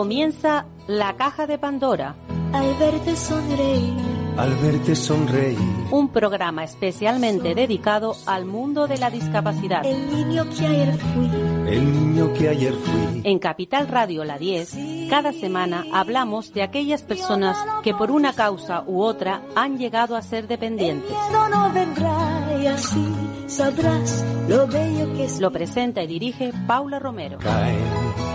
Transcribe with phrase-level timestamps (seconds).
[0.00, 2.16] Comienza La Caja de Pandora.
[2.54, 3.98] Al verte sonreír.
[4.38, 5.58] Al verte sonreír.
[5.90, 9.84] Un programa especialmente dedicado al mundo de la discapacidad.
[9.84, 11.30] El niño que ayer fui.
[11.68, 13.20] El niño que ayer fui.
[13.24, 14.74] En Capital Radio La 10,
[15.10, 20.22] cada semana hablamos de aquellas personas que por una causa u otra han llegado a
[20.22, 21.10] ser dependientes.
[21.10, 23.06] El miedo no vendrá y así
[23.48, 25.40] sabrás lo bello que es.
[25.40, 27.36] Lo presenta y dirige Paula Romero.
[27.36, 27.78] Caen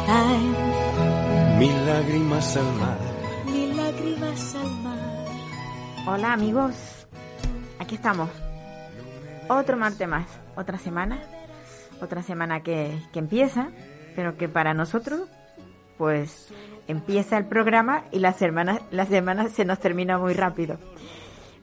[0.06, 1.05] Caen
[1.58, 2.98] mil lágrimas al mar.
[3.46, 5.00] mil lágrimas al mar.
[6.08, 7.08] Hola amigos,
[7.80, 8.30] aquí estamos.
[9.48, 11.22] Otro martes más, otra semana,
[12.02, 13.70] otra semana que, que empieza,
[14.16, 15.28] pero que para nosotros,
[15.98, 16.54] pues
[16.88, 20.78] empieza el programa y la semana, la semana se nos termina muy rápido.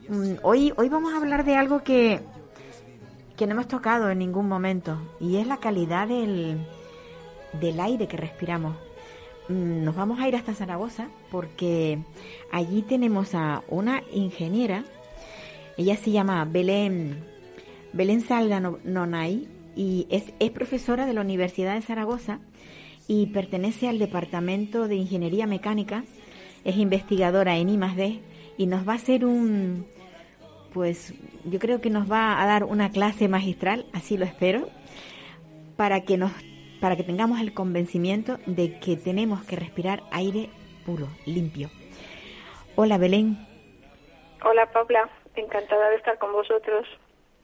[0.09, 2.20] Mm, Hoy, hoy vamos a hablar de algo que,
[3.36, 6.64] que no hemos tocado en ningún momento y es la calidad del,
[7.61, 8.77] del aire que respiramos.
[9.53, 11.98] Mm, Nos vamos a ir hasta Zaragoza porque
[12.50, 14.84] allí tenemos a una ingeniera,
[15.77, 17.22] ella se llama Belén,
[17.92, 22.39] Belén Salda No- Nonay y es, es profesora de la Universidad de Zaragoza
[23.08, 26.05] y pertenece al Departamento de Ingeniería Mecánica,
[26.64, 28.20] es investigadora en I+D
[28.56, 29.84] y nos va a hacer un,
[30.73, 31.12] pues
[31.45, 34.69] yo creo que nos va a dar una clase magistral, así lo espero,
[35.77, 36.33] para que nos
[36.83, 40.50] para que tengamos el convencimiento de que tenemos que respirar aire
[40.84, 41.70] puro, limpio.
[42.74, 43.39] Hola Belén,
[44.44, 46.84] Hola Paula, encantada de estar con vosotros.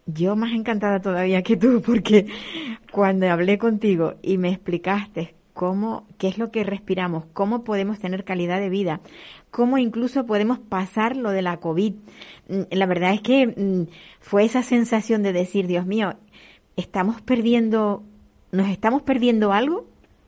[0.07, 2.27] yo más encantada todavía que tú porque
[2.91, 8.25] cuando hablé contigo y me explicaste cómo qué es lo que respiramos, cómo podemos tener
[8.25, 9.01] calidad de vida,
[9.53, 11.95] cómo incluso podemos pasar lo de la COVID.
[12.49, 13.87] mm, La verdad es que mm,
[14.19, 16.15] fue esa sensación de decir, Dios mío,
[16.77, 18.03] estamos perdiendo
[18.53, 19.85] nos estamos perdiendo algo?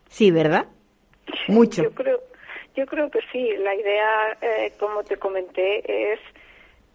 [0.09, 0.67] Sí, ¿verdad?
[1.49, 1.83] Mucho.
[1.83, 2.21] Yo creo,
[2.77, 3.51] yo creo que sí.
[3.59, 6.21] La idea, eh, como te comenté, es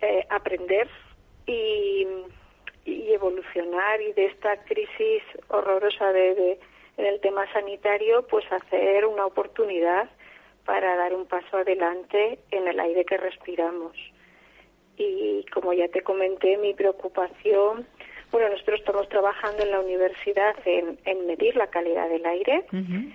[0.02, 0.88] eh, aprender
[1.48, 2.06] y,
[2.86, 6.60] y evolucionar y de esta crisis horrorosa de, de-
[6.98, 10.10] en el tema sanitario, pues hacer una oportunidad
[10.66, 13.96] para dar un paso adelante en el aire que respiramos.
[14.98, 17.86] Y como ya te comenté, mi preocupación,
[18.36, 22.66] bueno, nosotros estamos trabajando en la universidad en, en medir la calidad del aire,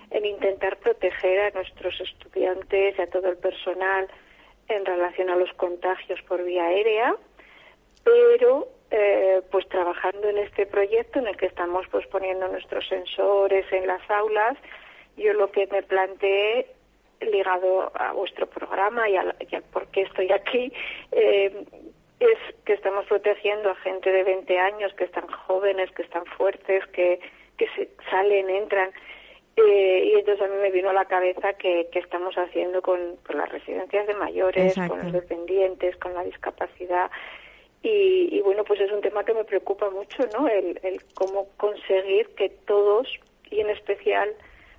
[0.09, 4.07] en intentar proteger a nuestros estudiantes y a todo el personal
[4.67, 7.15] en relación a los contagios por vía aérea,
[8.03, 13.71] pero eh, pues trabajando en este proyecto en el que estamos pues poniendo nuestros sensores
[13.71, 14.57] en las aulas,
[15.17, 16.65] yo lo que me planteé
[17.19, 20.73] ligado a vuestro programa y a, la- y por qué estoy aquí
[21.11, 21.63] eh,
[22.21, 26.85] es que estamos protegiendo a gente de 20 años que están jóvenes, que están fuertes,
[26.87, 27.19] que,
[27.57, 28.91] que se salen, entran.
[29.55, 33.17] Eh, y entonces a mí me vino a la cabeza que, que estamos haciendo con,
[33.25, 34.93] con las residencias de mayores, Exacto.
[34.93, 37.09] con los dependientes, con la discapacidad.
[37.81, 40.47] Y, y bueno, pues es un tema que me preocupa mucho, ¿no?
[40.47, 43.07] El, el cómo conseguir que todos,
[43.49, 44.29] y en especial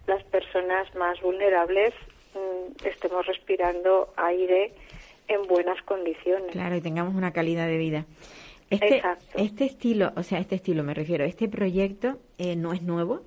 [0.07, 1.93] las personas más vulnerables,
[2.35, 4.73] mm, estemos respirando aire
[5.29, 6.51] en buenas condiciones.
[6.53, 8.07] Claro, y tengamos una calidad de vida.
[8.71, 9.25] Este, Exacto.
[9.37, 13.21] este estilo, o sea, este estilo me refiero, este proyecto eh, no es nuevo.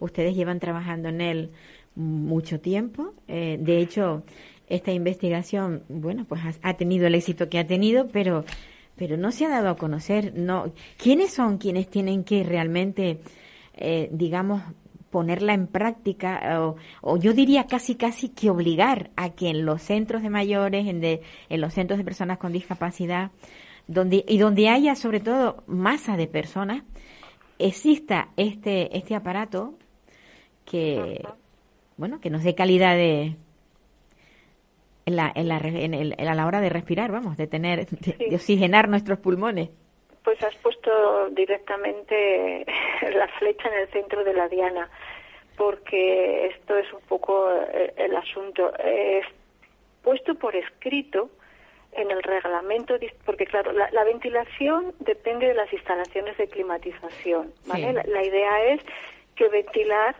[0.00, 1.50] Ustedes llevan trabajando en él
[1.94, 3.14] mucho tiempo.
[3.28, 4.22] Eh, de hecho,
[4.68, 8.44] esta investigación, bueno, pues ha, ha tenido el éxito que ha tenido, pero,
[8.96, 10.34] pero no se ha dado a conocer.
[10.34, 13.20] No, ¿quiénes son quienes tienen que realmente,
[13.74, 14.62] eh, digamos,
[15.12, 19.80] ponerla en práctica o, o yo diría casi casi que obligar a que en los
[19.82, 23.30] centros de mayores, en, de, en los centros de personas con discapacidad,
[23.86, 26.82] donde y donde haya sobre todo masa de personas,
[27.60, 29.74] exista este este aparato
[30.64, 31.22] que
[31.96, 33.36] bueno que nos dé calidad de
[35.04, 37.86] en la, en la, en el- en a la hora de respirar, vamos, de tener,
[37.86, 38.14] de, Sí.
[38.30, 39.70] de oxigenar nuestros pulmones.
[40.24, 42.64] Pues has puesto directamente
[43.14, 44.88] la flecha en el centro de la diana,
[45.56, 48.72] porque esto es un poco eh, el asunto.
[48.78, 49.26] Es
[50.02, 51.30] puesto por escrito
[51.92, 52.94] en el reglamento,
[53.26, 57.88] porque claro, la, la ventilación depende de las instalaciones de climatización, ¿vale?
[57.88, 57.92] Sí.
[57.92, 58.80] La, la idea es
[59.36, 60.16] que ventilar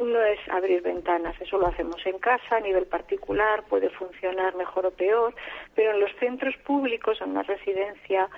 [0.00, 4.86] no es abrir ventanas, eso lo hacemos en casa a nivel particular, puede funcionar mejor
[4.86, 5.34] o peor,
[5.74, 8.28] pero en los centros públicos, en una residencia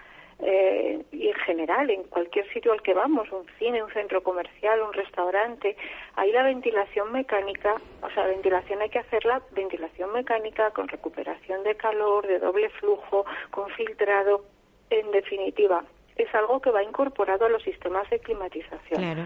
[0.42, 4.80] eh, y en general, en cualquier sitio al que vamos, un cine, un centro comercial,
[4.82, 5.76] un restaurante,
[6.14, 11.62] ahí la ventilación mecánica, o sea, la ventilación hay que hacerla ventilación mecánica con recuperación
[11.62, 14.44] de calor, de doble flujo, con filtrado,
[14.90, 15.84] en definitiva,
[16.16, 19.00] es algo que va incorporado a los sistemas de climatización.
[19.00, 19.22] Claro.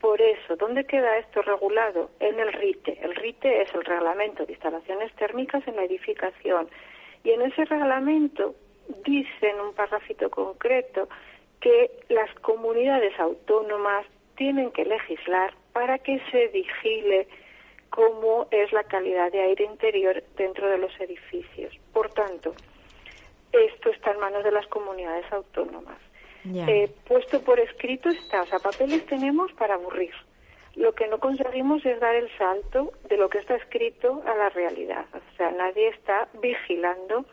[0.00, 2.10] Por eso, ¿dónde queda esto regulado?
[2.20, 2.98] En el RITE.
[3.02, 6.68] El RITE es el Reglamento de Instalaciones Térmicas en la Edificación.
[7.24, 8.54] Y en ese reglamento
[9.04, 11.08] dice en un parrafito concreto
[11.60, 14.06] que las comunidades autónomas
[14.36, 17.28] tienen que legislar para que se vigile
[17.90, 21.74] cómo es la calidad de aire interior dentro de los edificios.
[21.92, 22.54] Por tanto,
[23.52, 25.98] esto está en manos de las comunidades autónomas.
[26.54, 30.14] Eh, puesto por escrito está, o sea, papeles tenemos para aburrir.
[30.76, 34.48] Lo que no conseguimos es dar el salto de lo que está escrito a la
[34.50, 35.04] realidad.
[35.12, 37.26] O sea, nadie está vigilando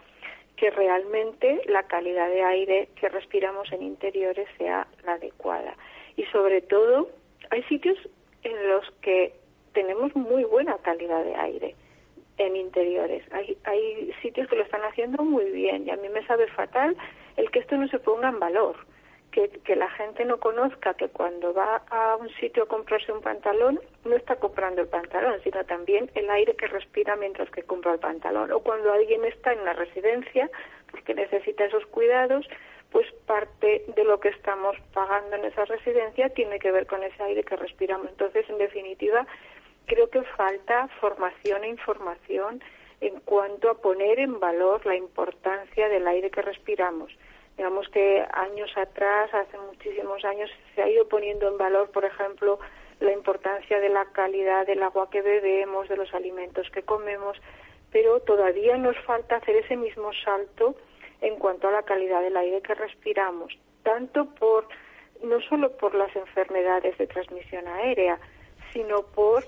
[0.58, 5.76] que realmente la calidad de aire que respiramos en interiores sea la adecuada.
[6.16, 7.10] Y sobre todo,
[7.50, 7.98] hay sitios
[8.44, 9.34] en los que
[9.74, 11.76] tenemos muy buena calidad de aire
[12.38, 13.24] en interiores.
[13.32, 16.96] Hay, hay sitios que lo están haciendo muy bien y a mí me sabe fatal
[17.38, 18.76] el que esto no se ponga en valor
[19.36, 23.82] que, la gente no conozca que cuando va a un sitio a comprarse un pantalón,
[24.06, 28.00] no está comprando el pantalón, sino también el aire que respira mientras que compra el
[28.00, 28.52] pantalón.
[28.54, 30.50] O cuando alguien está en la residencia,
[30.90, 32.48] porque necesita esos cuidados,
[32.92, 37.22] pues parte de lo que estamos pagando en esa residencia tiene que ver con ese
[37.22, 38.08] aire que respiramos.
[38.08, 39.28] Entonces, en definitiva,
[39.86, 42.64] creo que falta formación e información
[43.02, 47.12] en cuanto a poner en valor la importancia del aire que respiramos
[47.58, 52.60] Digamos que años atrás, hace muchísimos años, se ha ido poniendo en valor, por ejemplo,
[53.00, 57.38] la importancia de la calidad del agua que bebemos, de los alimentos que comemos,
[57.92, 60.76] pero todavía nos falta hacer ese mismo salto
[61.22, 64.68] en cuanto a la calidad del aire que respiramos, tanto por
[65.24, 68.20] no solo por las enfermedades de transmisión aérea,
[68.74, 69.46] sino por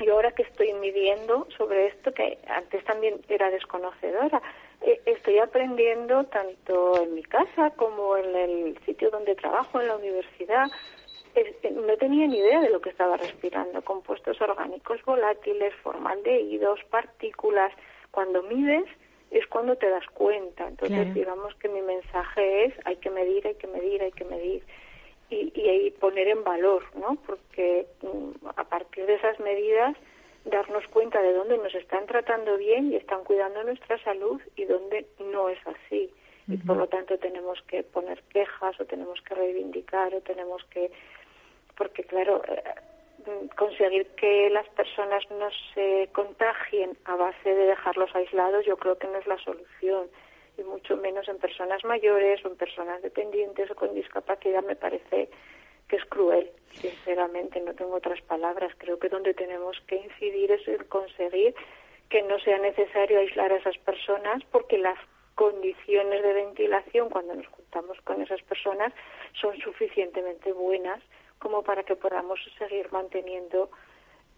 [0.00, 4.40] y ahora que estoy midiendo sobre esto que antes también era desconocedora,
[4.80, 10.70] estoy aprendiendo tanto en mi casa como en el sitio donde trabajo, en la universidad.
[11.34, 13.82] Eh, no tenía ni idea de lo que estaba respirando.
[13.82, 17.72] Compuestos orgánicos volátiles, formaldehídos, partículas.
[18.10, 18.86] Cuando mides
[19.30, 20.66] es cuando te das cuenta.
[20.66, 24.64] Entonces, digamos que mi mensaje es hay que medir, hay que medir, hay que medir.
[25.28, 27.16] Y, y, y poner en valor, ¿no?
[27.24, 29.96] Porque mm, a partir de esas medidas
[30.44, 35.06] darnos cuenta de dónde nos están tratando bien y están cuidando nuestra salud y dónde
[35.18, 36.10] no es así.
[36.48, 40.90] Y por lo tanto tenemos que poner quejas o tenemos que reivindicar o tenemos que...
[41.76, 42.62] Porque claro, eh,
[43.56, 49.06] conseguir que las personas no se contagien a base de dejarlos aislados yo creo que
[49.06, 50.08] no es la solución
[50.58, 55.28] y mucho menos en personas mayores o en personas dependientes o con discapacidad me parece
[55.90, 58.72] que es cruel, sinceramente, no tengo otras palabras.
[58.78, 61.54] Creo que donde tenemos que incidir es en conseguir
[62.08, 64.98] que no sea necesario aislar a esas personas porque las
[65.34, 68.92] condiciones de ventilación cuando nos juntamos con esas personas
[69.40, 71.02] son suficientemente buenas
[71.38, 73.70] como para que podamos seguir manteniendo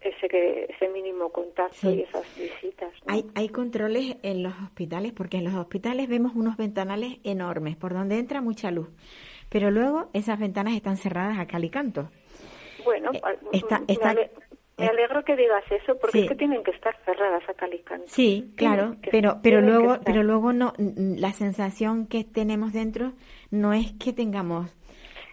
[0.01, 2.93] ese, ese mínimo contacto y esas visitas.
[3.07, 7.93] Hay, hay controles en los hospitales porque en los hospitales vemos unos ventanales enormes por
[7.93, 8.89] donde entra mucha luz
[9.53, 12.09] pero luego esas ventanas están cerradas a cal y canto.
[12.83, 13.61] Bueno, eh,
[14.79, 17.77] me, alegro que digas eso porque es que tienen que estar cerradas a cal y
[17.83, 18.07] canto.
[18.07, 23.13] Sí, claro, pero pero luego pero luego no la sensación que tenemos dentro
[23.51, 24.75] no es que tengamos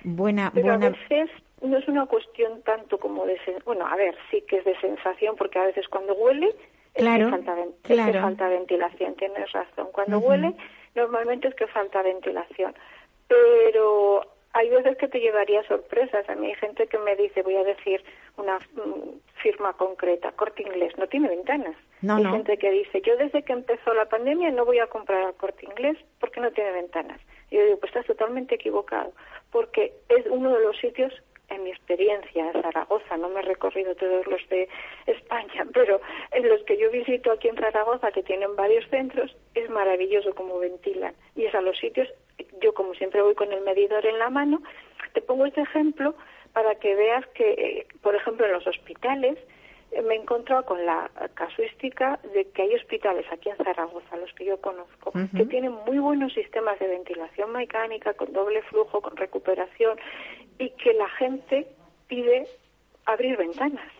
[0.05, 1.31] buena pero buena a veces
[1.63, 5.35] no es una cuestión tanto como de bueno, a ver, sí que es de sensación
[5.37, 6.55] porque a veces cuando huele
[6.93, 7.35] claro, es
[7.85, 9.89] que falta, falta ventilación, tienes razón.
[9.93, 10.55] Cuando huele
[10.95, 12.75] normalmente es que falta ventilación
[13.31, 16.29] pero hay veces que te llevaría sorpresas.
[16.29, 18.03] A mí hay gente que me dice, voy a decir
[18.37, 21.77] una mm, firma concreta, corte inglés, no tiene ventanas.
[22.03, 25.35] hay gente que dice, yo desde que empezó la pandemia no voy a comprar al
[25.35, 27.21] corte inglés porque no tiene ventanas.
[27.51, 29.13] Y yo digo, pues estás totalmente equivocado,
[29.53, 31.13] porque es uno de los sitios
[31.51, 34.69] en mi experiencia en Zaragoza, no me he recorrido todos los de
[35.07, 36.01] España, pero
[36.33, 40.59] en los que yo visito aquí en Zaragoza, que tienen varios centros, es maravilloso como
[40.59, 41.15] ventilan.
[41.37, 42.09] Y es a los sitios,
[42.61, 44.63] yo como siempre voy con el medidor en la mano,
[45.13, 46.15] te pongo este ejemplo
[46.53, 49.39] para que veas que, eh, por ejemplo, en los hospitales,
[49.93, 54.33] eh, me he encontrado con la casuística de que hay hospitales aquí en Zaragoza, los
[54.35, 59.17] que yo conozco, que tienen muy buenos sistemas de ventilación mecánica, con doble flujo, con
[59.17, 59.99] recuperación,
[60.59, 61.67] y que la gente
[62.07, 62.47] pide
[63.07, 63.91] abrir ventanas.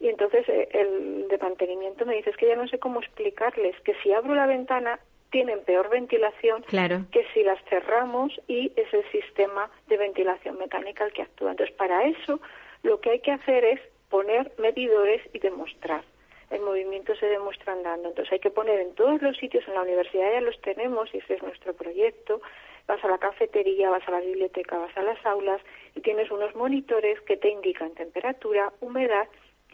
[0.00, 3.78] Y entonces eh, el de mantenimiento me dice, es que ya no sé cómo explicarles
[3.80, 4.98] que si abro la ventana
[5.34, 6.62] tienen peor ventilación
[7.10, 11.50] que si las cerramos y es el sistema de ventilación mecánica el que actúa.
[11.50, 12.40] Entonces, para eso
[12.84, 16.04] lo que hay que hacer es poner medidores y demostrar.
[16.50, 18.10] El movimiento se demuestra andando.
[18.10, 21.18] Entonces hay que poner en todos los sitios, en la universidad ya los tenemos y
[21.18, 22.40] ese es nuestro proyecto,
[22.86, 25.60] vas a la cafetería, vas a la biblioteca, vas a las aulas
[25.96, 29.26] y tienes unos monitores que te indican temperatura, humedad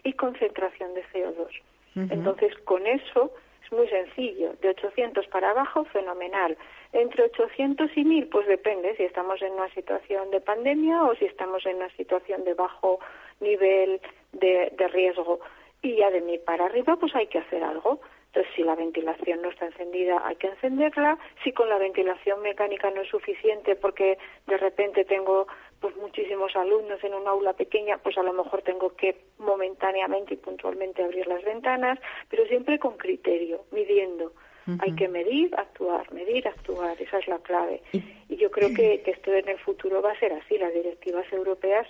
[0.03, 1.61] y concentración de CO2.
[2.09, 4.53] Entonces, con eso es muy sencillo.
[4.61, 6.57] De 800 para abajo, fenomenal.
[6.93, 11.25] Entre 800 y 1000, pues depende si estamos en una situación de pandemia o si
[11.25, 12.99] estamos en una situación de bajo
[13.39, 14.01] nivel
[14.33, 15.39] de, de riesgo.
[15.81, 18.01] Y ya de 1000 para arriba, pues hay que hacer algo.
[18.27, 21.17] Entonces, si la ventilación no está encendida, hay que encenderla.
[21.43, 25.47] Si con la ventilación mecánica no es suficiente porque de repente tengo
[25.81, 30.37] pues muchísimos alumnos en un aula pequeña, pues a lo mejor tengo que momentáneamente y
[30.37, 34.31] puntualmente abrir las ventanas, pero siempre con criterio, midiendo.
[34.79, 37.81] Hay que medir, actuar, medir, actuar, esa es la clave.
[38.29, 40.57] Y yo creo que, que esto en el futuro va a ser así.
[40.57, 41.87] Las directivas europeas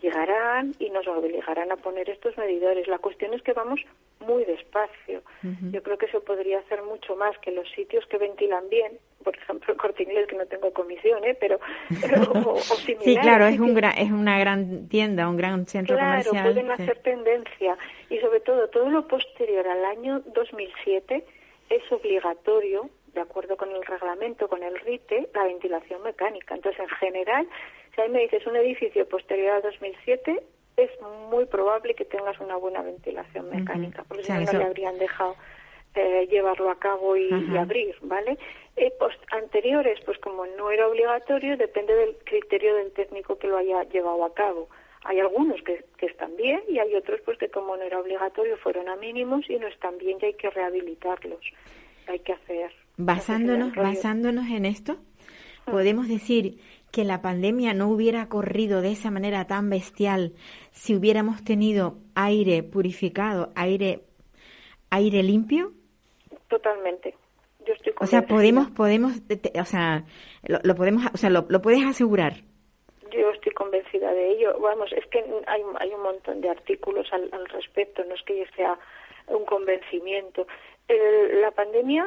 [0.00, 2.88] llegarán y nos obligarán a poner estos medidores.
[2.88, 3.80] La cuestión es que vamos
[4.20, 5.22] muy despacio.
[5.72, 9.36] Yo creo que se podría hacer mucho más que los sitios que ventilan bien, por
[9.36, 11.36] ejemplo, el Corte Inglés, que no tengo comisión, ¿eh?
[11.38, 11.58] pero,
[13.00, 16.32] Sí, claro, es, un es una gran tienda, un gran centro comercial.
[16.32, 17.76] Claro, pueden hacer tendencia.
[18.10, 21.24] Y sobre todo, todo lo posterior al año 2007
[21.70, 22.88] es obligatorio,
[23.18, 26.54] de acuerdo con el reglamento, con el RITE, la ventilación mecánica.
[26.54, 27.48] Entonces, en general,
[27.94, 30.40] si ahí me dices un edificio posterior a 2007,
[30.76, 30.90] es
[31.28, 35.34] muy probable que tengas una buena ventilación mecánica, porque si no, no le habrían dejado
[35.96, 38.38] eh, llevarlo a cabo y, abrir, ¿vale?
[38.76, 38.92] Eh,
[39.32, 44.24] anteriores, pues como no era obligatorio, depende del criterio del técnico que lo haya llevado
[44.24, 44.68] a cabo.
[45.02, 48.56] Hay algunos que, que están bien y hay otros pues que como no era obligatorio
[48.58, 51.40] fueron a mínimos y no están bien y hay que rehabilitarlos.
[52.06, 52.72] Hay que hacer.
[52.98, 54.96] Basándonos, basándonos en esto,
[55.66, 55.70] ah.
[55.70, 56.58] podemos decir
[56.90, 60.32] que la pandemia no hubiera corrido de esa manera tan bestial
[60.72, 64.00] si hubiéramos tenido aire purificado, aire,
[64.90, 65.72] aire limpio?
[66.48, 67.14] Totalmente.
[67.64, 69.12] Yo estoy o sea, podemos, podemos,
[69.60, 70.04] o sea,
[70.42, 72.32] lo, podemos, o sea, lo, puedes asegurar.
[73.12, 74.58] Yo estoy convencida de ello.
[74.58, 78.02] Vamos, es que hay, hay un montón de artículos al, respecto.
[78.04, 78.78] No es que sea
[79.28, 80.46] un convencimiento.
[80.88, 82.06] la pandemia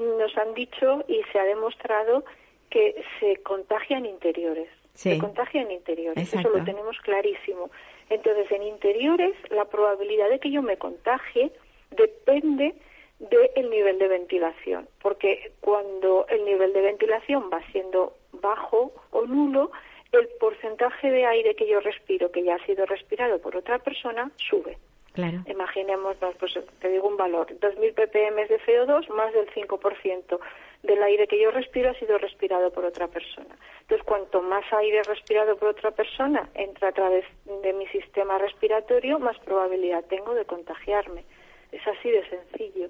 [0.00, 2.24] nos han dicho y se ha demostrado
[2.70, 4.68] que se contagian interiores.
[4.94, 7.70] Se contagian interiores, eso lo tenemos clarísimo.
[8.10, 11.52] Entonces, en interiores, la probabilidad de que yo me contagie
[11.90, 12.74] depende
[13.18, 19.70] del nivel de ventilación, porque cuando el nivel de ventilación va siendo bajo o nulo,
[20.12, 24.30] el porcentaje de aire que yo respiro, que ya ha sido respirado por otra persona,
[24.36, 24.76] sube.
[25.12, 25.42] Claro.
[25.46, 30.38] Imaginemos, pues te digo un valor, 2.000 ppm de CO2 más del 5%
[30.82, 33.54] del aire que yo respiro ha sido respirado por otra persona.
[33.82, 37.24] Entonces, cuanto más aire respirado por otra persona entra a través
[37.62, 41.24] de mi sistema respiratorio, más probabilidad tengo de contagiarme.
[41.72, 42.88] Es así de sencillo.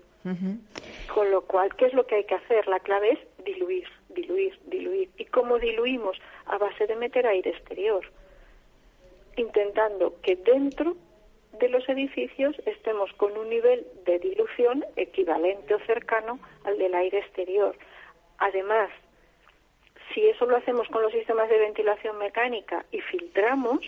[1.14, 2.66] Con lo cual, ¿qué es lo que hay que hacer?
[2.68, 5.08] La clave es diluir, diluir, diluir.
[5.16, 6.18] ¿Y cómo diluimos?
[6.46, 8.04] A base de meter aire exterior,
[9.36, 10.96] intentando que dentro
[11.58, 17.18] de los edificios estemos con un nivel de dilución equivalente o cercano al del aire
[17.18, 17.76] exterior.
[18.38, 18.90] Además,
[20.14, 23.80] si eso lo hacemos con los sistemas de ventilación mecánica y filtramos,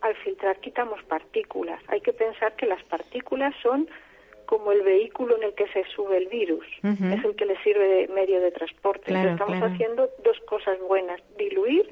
[0.00, 1.80] al filtrar quitamos partículas.
[1.88, 3.88] Hay que pensar que las partículas son
[4.46, 7.88] como el vehículo en el que se sube el virus, es el que le sirve
[7.88, 9.12] de medio de transporte.
[9.14, 11.90] estamos haciendo dos cosas buenas, diluir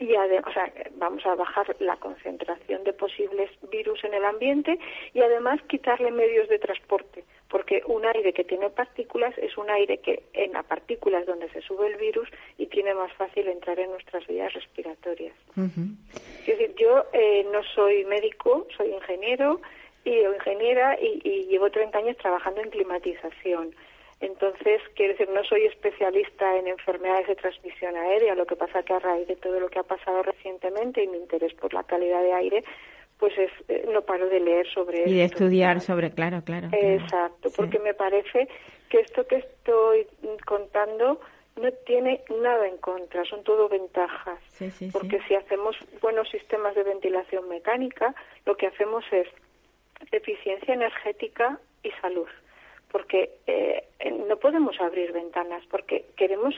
[0.00, 4.78] y o sea, vamos a bajar la concentración de posibles virus en el ambiente
[5.12, 9.98] y además quitarle medios de transporte, porque un aire que tiene partículas es un aire
[9.98, 13.78] que en la partícula es donde se sube el virus y tiene más fácil entrar
[13.78, 15.34] en nuestras vías respiratorias.
[16.46, 19.60] Es decir, yo eh, no soy médico, soy ingeniero
[20.04, 23.74] y ingeniera y, y llevo 30 años trabajando en climatización.
[24.20, 28.92] Entonces, quiero decir, no soy especialista en enfermedades de transmisión aérea, lo que pasa que
[28.92, 32.22] a raíz de todo lo que ha pasado recientemente y mi interés por la calidad
[32.22, 32.64] de aire,
[33.18, 36.68] pues es, eh, no paro de leer sobre Y de estudiar sobre, claro, claro.
[36.72, 38.48] Exacto, porque me parece
[38.90, 40.06] que esto que estoy
[40.44, 41.20] contando
[41.56, 44.38] no tiene nada en contra, son todo ventajas.
[44.92, 49.28] porque si hacemos buenos sistemas de ventilación mecánica, lo que hacemos es
[50.12, 52.28] eficiencia energética y salud
[52.90, 53.84] porque eh,
[54.28, 56.54] no podemos abrir ventanas, porque queremos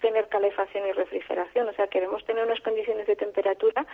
[0.00, 3.86] tener calefacción y refrigeración, o sea, queremos tener unas condiciones de temperatura.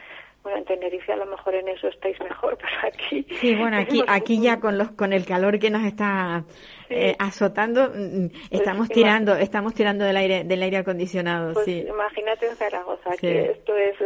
[0.43, 3.27] Bueno, en Tenerife a lo mejor en eso estáis mejor, pero aquí.
[3.35, 6.45] Sí, bueno, aquí aquí ya con los con el calor que nos está
[6.89, 11.55] eh, azotando, mm, mm, pues estamos tirando estamos tirando del aire del aire acondicionado.
[11.55, 11.85] Pues sí.
[11.89, 13.97] Imagínate en Zaragoza que esto es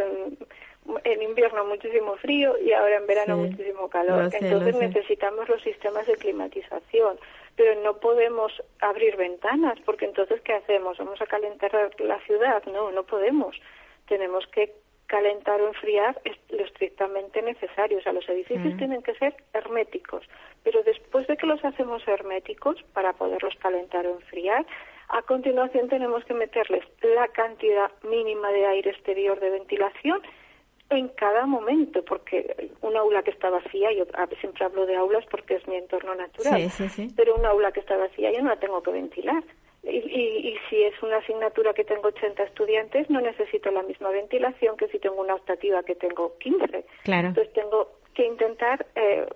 [1.03, 4.29] en invierno muchísimo frío y ahora en verano Sí, muchísimo calor.
[4.29, 7.17] sé, Entonces necesitamos los sistemas de climatización,
[7.55, 10.97] pero no podemos abrir ventanas porque entonces ¿qué hacemos?
[10.97, 12.63] ¿Vamos a calentar la ciudad?
[12.65, 13.55] No, no podemos.
[14.07, 14.73] Tenemos que
[15.07, 17.99] calentar o enfriar es lo estrictamente necesario.
[17.99, 18.77] O sea, los edificios Mm.
[18.77, 20.25] tienen que ser herméticos,
[20.63, 24.65] pero después de que los hacemos herméticos para poderlos calentar o enfriar,
[25.09, 30.21] a continuación tenemos que meterles la cantidad mínima de aire exterior de ventilación
[30.89, 34.05] en cada momento, porque un aula que está vacía, yo
[34.39, 37.07] siempre hablo de aulas porque es mi entorno natural, Sí, sí, sí.
[37.15, 39.43] pero un aula que está vacía yo no la tengo que ventilar.
[39.83, 44.09] Y, y- y si es una asignatura que tengo 80 estudiantes, no necesito la misma
[44.09, 46.85] ventilación que si tengo una optativa que tengo 15.
[47.03, 47.27] Claro.
[47.29, 49.27] Entonces tengo que intentar eh,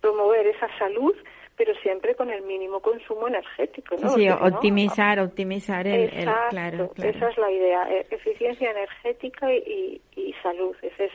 [0.00, 1.14] promover esa salud,
[1.56, 3.96] pero siempre con el mínimo consumo energético.
[3.96, 4.08] ¿no?
[4.10, 6.90] Sí, si no, optimizar, optimizar el, claro, claro.
[6.96, 11.12] esa es la idea, eh, eficiencia energética y, y salud, ese es,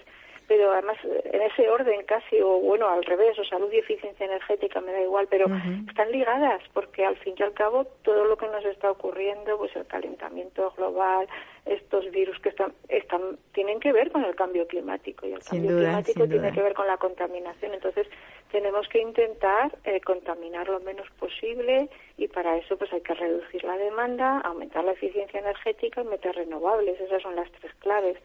[0.48, 4.80] pero además en ese orden casi, o bueno, al revés, o salud y eficiencia energética,
[4.80, 5.46] me da igual, pero
[5.88, 9.76] están ligadas, porque al fin y al cabo todo lo que nos está ocurriendo, pues
[9.76, 11.28] el calentamiento global,
[11.70, 15.60] estos virus que están, están tienen que ver con el cambio climático, y el Sin
[15.60, 16.52] cambio duda, climático tiene duda.
[16.52, 18.08] que ver con la contaminación, entonces
[18.52, 23.64] tenemos que intentar eh, contaminar lo menos posible y para eso pues hay que reducir
[23.64, 28.18] la demanda, aumentar la eficiencia energética y meter renovables, esas son las tres claves.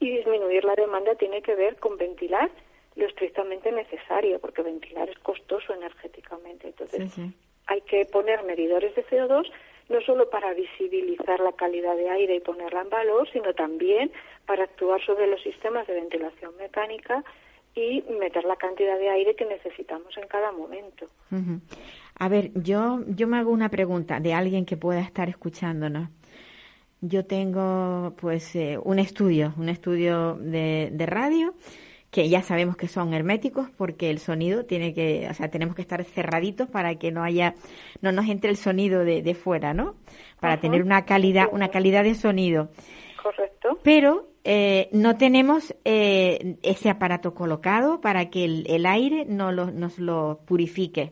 [0.00, 2.50] Y disminuir la demanda tiene que ver con ventilar
[2.96, 6.68] lo estrictamente necesario, porque ventilar es costoso energéticamente.
[6.68, 7.32] Entonces Sí, sí.
[7.66, 9.50] hay que poner medidores de CO2
[9.88, 14.10] no solo para visibilizar la calidad de aire y ponerla en valor, sino también
[14.46, 17.22] para actuar sobre los sistemas de ventilación mecánica
[17.74, 21.08] y meter la cantidad de aire que necesitamos en cada momento.
[22.18, 26.08] A ver, yo, yo me hago una pregunta de alguien que pueda estar escuchándonos.
[27.00, 31.54] Yo tengo, pues, eh, un estudio, un estudio de, de radio
[32.14, 35.82] que ya sabemos que son herméticos porque el sonido tiene que, o sea, tenemos que
[35.82, 37.56] estar cerraditos para que no haya,
[38.02, 39.96] no nos entre el sonido de, de fuera, ¿no?
[40.38, 40.60] Para Ajá.
[40.60, 42.70] tener una calidad, una calidad de sonido.
[43.20, 43.80] ¿Correcto?
[43.82, 49.72] Pero eh, no tenemos eh, ese aparato colocado para que el, el aire no lo-
[49.72, 51.10] nos lo purifique.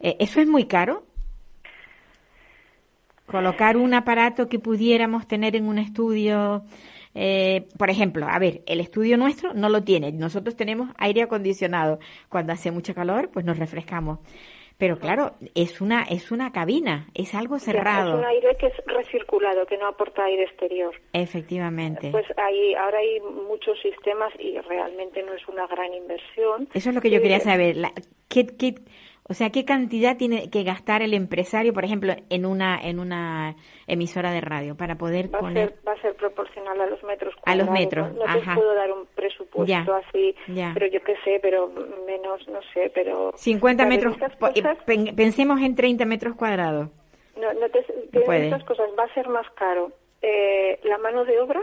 [0.00, 1.04] Eh, ¿Eso es muy caro?
[3.26, 6.64] Colocar un aparato que pudiéramos tener en un estudio,
[7.14, 10.12] eh, por ejemplo, a ver, el estudio nuestro no lo tiene.
[10.12, 11.98] Nosotros tenemos aire acondicionado.
[12.28, 14.18] Cuando hace mucho calor, pues nos refrescamos.
[14.78, 18.14] Pero claro, es una es una cabina, es algo Ya, cerrado.
[18.14, 20.94] Es un aire que es recirculado, que no aporta aire exterior.
[21.12, 22.10] Efectivamente.
[22.10, 26.68] Pues hay, ahora hay muchos sistemas y realmente no es una gran inversión.
[26.74, 27.76] Eso es lo que yo Eh, quería saber.
[27.76, 27.92] La-
[28.28, 28.74] ¿qué, qué,
[29.32, 33.56] o sea, ¿qué cantidad tiene que gastar el empresario, por ejemplo, en una en una
[33.86, 35.70] emisora de radio para poder Va a, poner?
[35.70, 37.80] ser, va a ser proporcional a los metros A los cuadrados.
[37.80, 38.54] metros, No, no te ajá.
[38.54, 40.70] puedo dar un presupuesto Ya, así, ya.
[40.74, 41.68] pero yo qué sé, pero
[42.06, 43.32] menos, no sé, pero...
[43.36, 43.96] 50 ¿sabes?
[43.96, 46.90] metros, eh, cosas, pen- pensemos en 30 metros cuadrados.
[47.36, 47.82] no, no te,
[48.24, 48.44] puede.
[48.44, 49.90] estas cosas va a ser más caro
[50.22, 51.60] eh, la mano de obra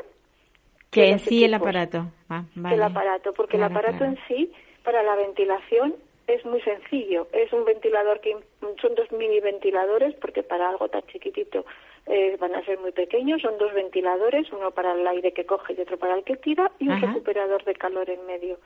[0.91, 2.11] Que en sí el equipos, aparato.
[2.29, 2.75] Ah, vale.
[2.75, 4.13] el aparato, porque Claro, el aparato claro.
[4.13, 4.51] en sí,
[4.83, 5.95] para la ventilación,
[6.29, 7.27] es muy sencillo.
[7.33, 8.35] Es un ventilador que
[8.81, 11.65] son dos mini ventiladores, porque para algo tan chiquitito
[12.05, 13.41] eh, van a ser muy pequeños.
[13.41, 16.71] Son dos ventiladores, uno para el aire que coge y otro para el que tira,
[16.79, 17.07] y un Ajá.
[17.07, 18.57] recuperador de calor en medio.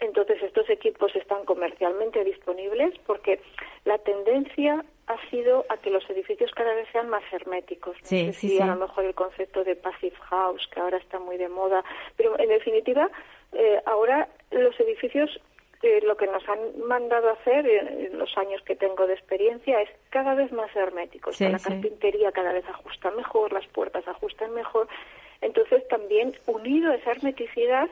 [0.00, 3.40] Entonces, estos equipos están comercialmente disponibles porque
[3.84, 7.96] la tendencia ha sido a que los edificios cada vez sean más herméticos.
[8.02, 8.60] No Sí, sí, sí.
[8.60, 11.82] a lo mejor el concepto de passive house, que ahora está muy de moda,
[12.16, 13.10] pero en definitiva,
[13.52, 15.40] eh, ahora los edificios
[15.82, 19.88] eh, lo que nos han mandado hacer en, los años que tengo de experiencia es
[20.10, 21.36] cada vez más herméticos.
[21.36, 21.68] Sí, la sí.
[21.68, 24.88] carpintería cada vez ajusta mejor, las puertas ajustan mejor.
[25.40, 27.88] Entonces también unido a esa hermeticidad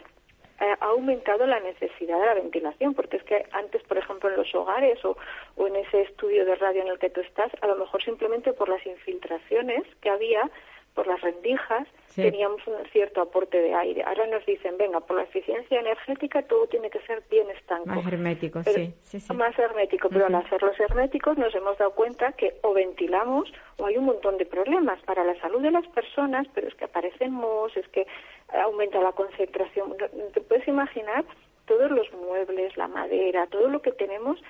[0.61, 4.37] eh, ha aumentado la necesidad de la ventilación, porque es que antes, por ejemplo, en
[4.37, 5.16] los hogares o,
[5.57, 8.53] o en ese estudio de radio en el que tú estás, a lo mejor simplemente
[8.53, 10.51] por las infiltraciones que había,
[10.96, 12.22] por las rendijas, Sí.
[12.22, 14.02] teníamos un cierto aporte de aire.
[14.02, 17.87] Ahora nos dicen, venga, por la eficiencia energética todo tiene que ser bien estanco.
[17.87, 19.35] Más hermético, Pero- sí, sí, sí.
[19.35, 20.35] Más hermético, pero Ujú.
[20.35, 24.46] al hacerlos herméticos nos hemos dado cuenta que o ventilamos o hay un montón de
[24.46, 28.06] problemas para la salud de las personas, pero es que aparecen mohos, es que
[28.48, 29.94] aumenta la concentración.
[30.32, 31.24] ¿Te puedes imaginar
[31.66, 34.40] todos los muebles, la madera, todo lo que tenemos?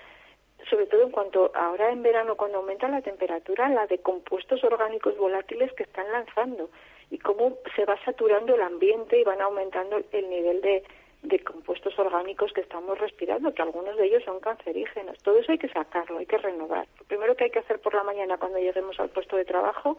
[0.68, 5.16] Sobre todo en cuanto ahora en verano cuando aumenta la temperatura, la de compuestos orgánicos
[5.16, 6.70] volátiles que están lanzando
[7.10, 10.82] y cómo se va saturando el ambiente y van aumentando el nivel de,
[11.22, 15.18] de compuestos orgánicos que estamos respirando, que algunos de ellos son cancerígenos.
[15.18, 16.86] Todo eso hay que sacarlo, hay que renovar.
[16.98, 19.96] Lo primero que hay que hacer por la mañana cuando lleguemos al puesto de trabajo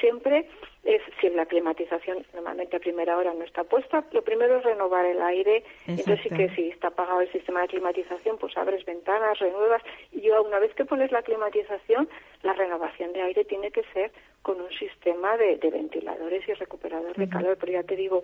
[0.00, 0.48] siempre
[0.84, 5.06] es, si la climatización normalmente a primera hora no está puesta, lo primero es renovar
[5.06, 5.64] el aire.
[5.86, 9.82] Entonces sí que si está apagado el sistema de climatización, pues abres ventanas, renuevas.
[10.12, 12.08] Y yo una vez que pones la climatización,
[12.42, 17.28] la renovación de aire tiene que ser con un sistema de, ventiladores y recuperadores de
[17.28, 17.56] calor.
[17.58, 18.22] Pero ya te digo,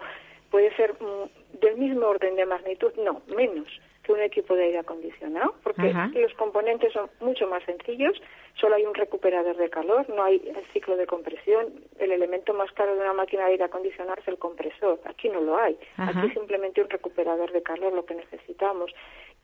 [0.50, 3.68] puede ser mm, del mismo orden de magnitud, no, menos
[4.02, 8.20] que un equipo de aire acondicionado, porque los componentes son mucho más sencillos,
[8.54, 11.66] solo hay un recuperador de calor, no hay el ciclo de compresión,
[11.98, 15.40] el elemento más caro de una máquina de aire acondicionado es el compresor, aquí no
[15.40, 18.90] lo hay, aquí simplemente un recuperador de calor lo que necesitamos.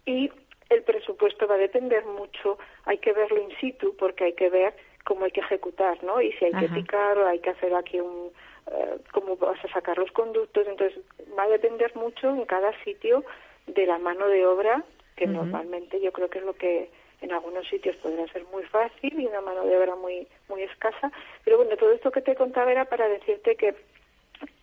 [0.06, 0.30] Y
[0.70, 4.74] el presupuesto va a depender mucho, hay que verlo in situ porque hay que ver
[5.04, 6.20] cómo hay que ejecutar, ¿no?
[6.20, 8.32] Y si hay que picar o hay que hacer aquí un,
[8.72, 10.98] eh, cómo vas a sacar los conductos, entonces
[11.38, 13.24] va a depender mucho en cada sitio
[13.66, 14.84] de la mano de obra,
[15.16, 16.90] que normalmente yo creo que es lo que
[17.22, 21.10] en algunos sitios podrá ser muy fácil y una mano de obra muy muy escasa,
[21.44, 23.74] pero bueno, todo esto que te contaba era para decirte que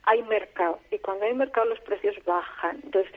[0.04, 2.80] hay mercado y cuando hay mercado los precios bajan.
[2.84, 3.12] Entonces,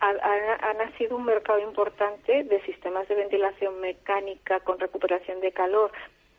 [0.00, 5.92] ha, nacido un mercado importante de sistemas de ventilación mecánica con recuperación de calor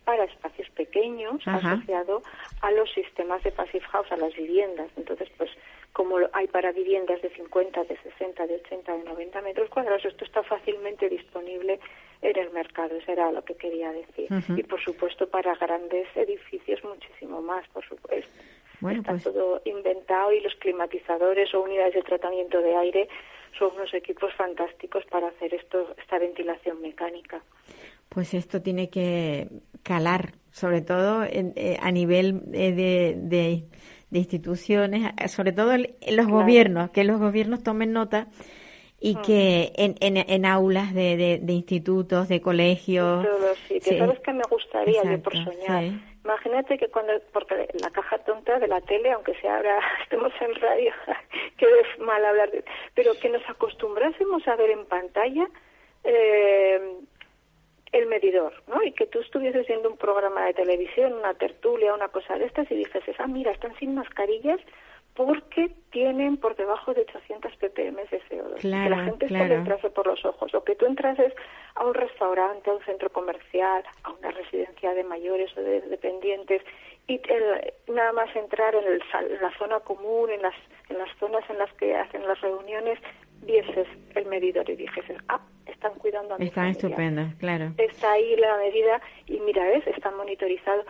[0.03, 2.21] para espacios pequeños asociado
[2.61, 4.87] a los sistemas de passive house, a las viviendas.
[4.97, 5.49] Entonces, pues
[5.95, 10.25] como hay para viviendas de 50, de 60, de 80, de 90 metros cuadrados, esto
[10.25, 11.79] está fácilmente disponible
[12.21, 14.27] en el mercado, eso era lo que quería decir.
[14.57, 18.29] Y por supuesto para grandes edificios muchísimo más, por supuesto.
[18.81, 23.07] Bueno, está pues todo inventado y los climatizadores o unidades de tratamiento de aire
[23.57, 27.41] son unos equipos fantásticos para hacer esto, esta ventilación mecánica.
[28.09, 29.47] Pues esto tiene que
[29.81, 33.63] calar, sobre todo eh, a nivel eh, de de
[34.19, 38.27] instituciones, sobre todo los gobiernos, que los gobiernos tomen nota
[38.99, 39.21] y mm.
[39.21, 43.25] que en, en, en aulas de, de, institutos, de colegios.
[43.67, 45.91] Sí, que sabes que me gustaría yo por soñar.
[46.23, 50.55] Imagínate que cuando, porque la caja tonta de la tele, aunque sea ahora estemos en
[50.55, 50.91] radio,
[51.57, 52.63] que es mal hablar, de,
[52.95, 55.47] pero que nos acostumbrásemos a ver en pantalla
[56.03, 56.99] eh,
[57.95, 58.83] el medidor, ¿no?
[58.83, 62.69] Y que tú estuvieses viendo un programa de televisión, una tertulia, una cosa de estas
[62.69, 64.59] y dijeses, ah, mira, están sin mascarillas
[65.13, 68.59] porque tienen por debajo de 800 ppm de CO2.
[68.59, 69.53] que la gente claro.
[69.55, 70.53] entrase por los ojos.
[70.53, 71.33] O que tú entrases
[71.75, 76.61] a un restaurante, a un centro comercial, a una residencia de mayores o de dependientes
[77.07, 77.21] y
[77.87, 80.55] nada más entrar en, en, la zona común, en las,
[80.89, 82.99] en las zonas en las que hacen las reuniones,
[83.41, 87.73] vieses el medidor y dijese, ah, están cuidando a mi Están estupendos, claro.
[87.77, 90.83] Está ahí la medida y mira, ves, está monitorizado.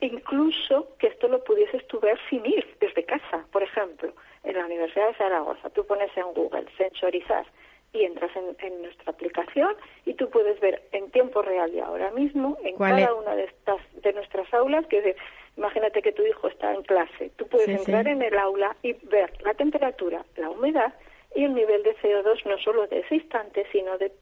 [0.00, 4.66] Incluso que esto lo pudieses tú ver sin ir desde casa, por ejemplo, en la
[4.66, 5.70] Universidad de Zaragoza.
[5.70, 7.46] Tú pones en Google sensorizar
[7.94, 12.58] y entras en, nuestra aplicación y tú puedes ver en tiempo real y ahora mismo
[12.64, 15.14] en cada una de estas de nuestras aulas que
[15.56, 19.32] imagínate que tu hijo está en clase tú puedes entrar en el aula y ver
[19.44, 20.92] la temperatura la humedad
[21.34, 24.12] y el nivel de CO2 no solo de ese instante, sino de,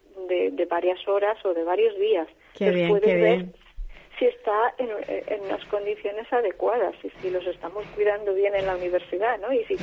[0.51, 2.29] de, varias horas o de varios días.
[2.55, 3.53] Qué bien, qué bien.
[4.23, 8.77] Si está en, en las condiciones adecuadas y si los estamos cuidando bien en la
[8.77, 9.53] universidad, ¿no?
[9.53, 9.77] Y si,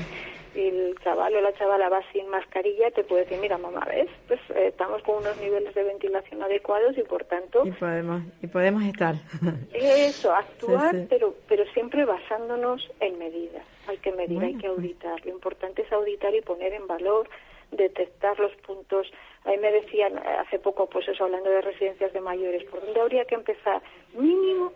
[0.56, 4.08] el chaval o la chavala va sin mascarilla, te puede decir, mira, mamá, ¿ves?
[4.28, 7.66] Pues eh, estamos con unos niveles de ventilación adecuados y por tanto...
[7.66, 9.16] Y podemos, y podemos estar.
[9.74, 13.66] Eso, actuar, Pero, pero siempre basándonos en medidas.
[13.88, 14.78] Hay que medir, hay que pues.
[14.78, 15.26] auditar.
[15.26, 17.30] Lo importante es auditar y poner en valor
[17.72, 19.12] detectar los puntos.
[19.46, 23.26] Ahí me decían hace poco, pues eso, hablando de residencias de mayores, ¿por dónde habría
[23.26, 23.82] que empezar?
[24.14, 24.74] Mínimo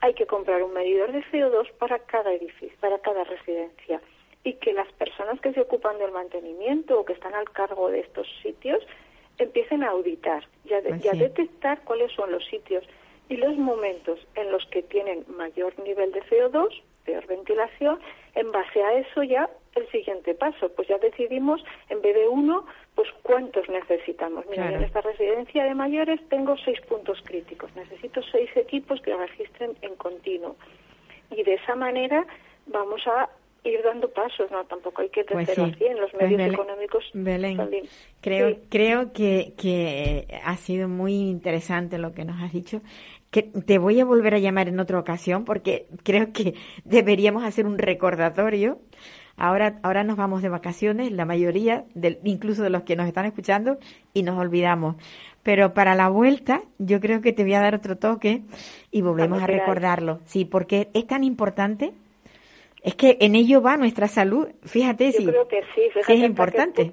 [0.00, 4.00] hay que comprar un medidor de CO2 para cada edificio, para cada residencia.
[4.44, 8.00] Y que las personas que se ocupan del mantenimiento o que están al cargo de
[8.00, 8.84] estos sitios
[9.38, 12.84] empiecen a auditar y a, pues detectar cuáles son los sitios.
[13.28, 18.00] Y los momentos en los que tienen mayor nivel de CO2, peor ventilación,
[18.34, 22.66] en base a eso ya el siguiente paso, pues ya decidimos en vez de uno,
[22.94, 24.44] pues cuántos necesitamos.
[24.50, 29.76] Mira, en esta residencia de mayores tengo seis puntos críticos, necesito seis equipos que registren
[29.82, 30.56] en continuo.
[31.30, 32.26] Y de esa manera
[32.66, 33.30] vamos a
[33.64, 37.04] ir dando pasos, no tampoco hay que pues tener así en los pues medios económicos.
[37.14, 37.58] Belén,
[38.20, 42.80] creo, creo que, que ha sido muy interesante lo que nos has dicho.
[43.30, 46.54] Que te voy a volver a llamar en otra ocasión porque creo que
[46.84, 48.78] deberíamos hacer un recordatorio.
[49.36, 53.26] Ahora, ahora nos vamos de vacaciones, la mayoría, del, incluso de los que nos están
[53.26, 53.78] escuchando,
[54.14, 54.96] y nos olvidamos.
[55.42, 58.42] Pero para la vuelta, yo creo que te voy a dar otro toque
[58.90, 60.20] y volvemos a recordarlo.
[60.24, 61.92] Sí, porque es tan importante
[62.82, 64.48] es que en ello va nuestra salud.
[64.64, 66.92] Fíjate Yo si, creo que sí, es importante.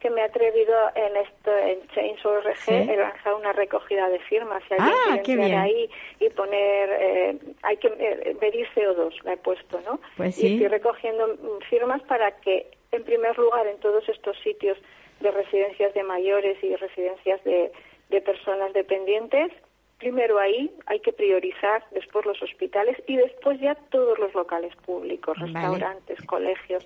[0.00, 2.72] Que me he atrevido en esto en Change.org Sí.
[2.72, 7.38] he lanzado una recogida de firmas si alguien Ah, quiere entrar ahí y poner eh,
[7.62, 10.52] hay que eh, medir CO2 la he puesto no Pues y sí.
[10.54, 14.78] estoy recogiendo mm, firmas para que en primer lugar en todos estos sitios
[15.20, 17.72] de residencias de mayores y residencias de,
[18.08, 19.50] de personas dependientes
[19.98, 25.36] primero ahí hay que priorizar después los hospitales y después ya todos los locales públicos
[25.40, 25.52] Vale.
[25.52, 26.84] restaurantes colegios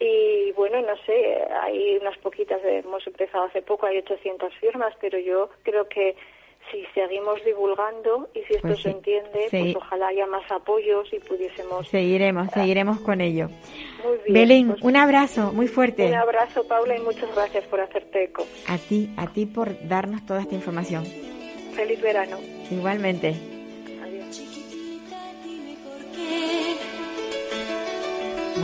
[0.00, 5.18] y bueno, no sé, hay unas poquitas, hemos empezado hace poco, hay 800 firmas, pero
[5.18, 6.16] yo creo que
[6.70, 9.58] si seguimos divulgando y si esto Pues se entiende, sí.
[9.60, 11.88] pues ojalá haya más apoyos y pudiésemos...
[11.88, 13.48] Seguiremos, seguiremos con ello.
[14.04, 14.32] Muy bien.
[14.34, 16.06] Belén, pues, un abrazo muy fuerte.
[16.06, 18.46] un abrazo, Paula, y muchas gracias por hacerte eco.
[18.68, 21.04] A ti, a ti por darnos toda esta información.
[21.74, 22.38] Feliz verano.
[22.70, 23.34] Igualmente.
[24.02, 24.42] Adiós.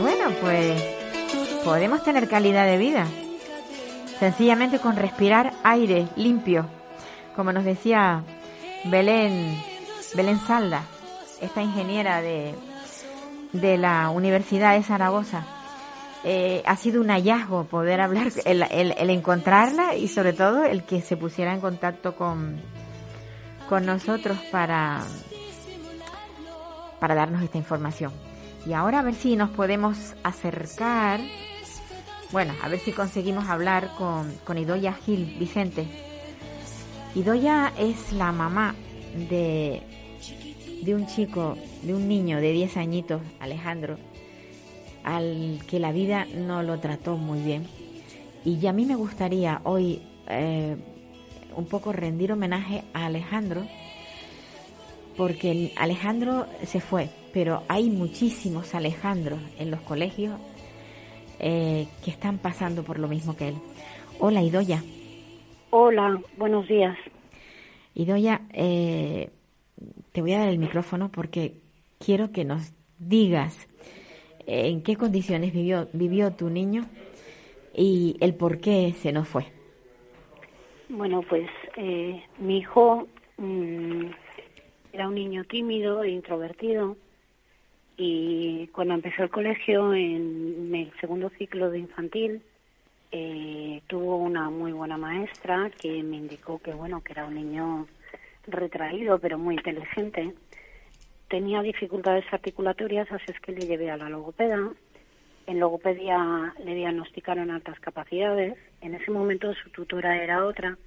[0.01, 0.98] Bueno, pues
[1.63, 3.07] podemos tener calidad de vida.
[4.19, 6.65] Sencillamente con respirar aire limpio.
[7.35, 8.23] Como nos decía
[8.85, 9.61] Belén,
[10.15, 10.83] Belén Salda,
[11.41, 12.53] esta ingeniera de,
[13.53, 15.45] de la Universidad de Zaragoza.
[16.25, 20.83] Eh, ha sido un hallazgo poder hablar, el, el- el encontrarla y sobre todo el
[20.83, 22.59] que se pusiera en contacto con,
[23.69, 25.01] con nosotros para,
[26.99, 28.11] para darnos esta información.
[28.69, 31.19] Y ahora a ver si nos podemos acercar,
[32.31, 35.87] bueno, a ver si conseguimos hablar con, con Idoya Gil Vicente.
[37.15, 38.75] Idoya es la mamá
[39.27, 39.81] de,
[40.83, 43.97] de un chico, de un niño de 10 añitos, Alejandro,
[45.03, 47.65] al que la vida no lo trató muy bien.
[48.45, 50.77] Y a mí me gustaría hoy eh,
[51.55, 53.65] un poco rendir homenaje a Alejandro,
[55.17, 60.39] porque Alejandro se fue, pero hay muchísimos Alejandros en los colegios
[61.39, 63.55] eh, que están pasando por lo mismo que él.
[64.19, 64.83] Hola, Idoya.
[65.71, 66.97] Hola, buenos días.
[67.95, 69.29] Idoya, eh,
[70.11, 71.53] te voy a dar el micrófono porque
[71.99, 73.67] quiero que nos digas
[74.47, 76.85] eh, en qué condiciones vivió, vivió tu niño
[77.75, 79.45] y el por qué se nos fue.
[80.89, 84.05] Bueno, pues eh, mi hijo mm,
[84.91, 86.97] era un niño tímido e introvertido
[88.01, 92.41] y cuando empezó el colegio en el segundo ciclo de infantil
[93.11, 97.87] eh, tuvo una muy buena maestra que me indicó que bueno que era un niño
[98.47, 100.33] retraído pero muy inteligente
[101.27, 104.71] tenía dificultades articulatorias así es que le llevé a la logopeda
[105.49, 108.55] en logopedia le diagnosticaron altas capacidades.
[108.81, 110.77] En ese momento su tutora era otra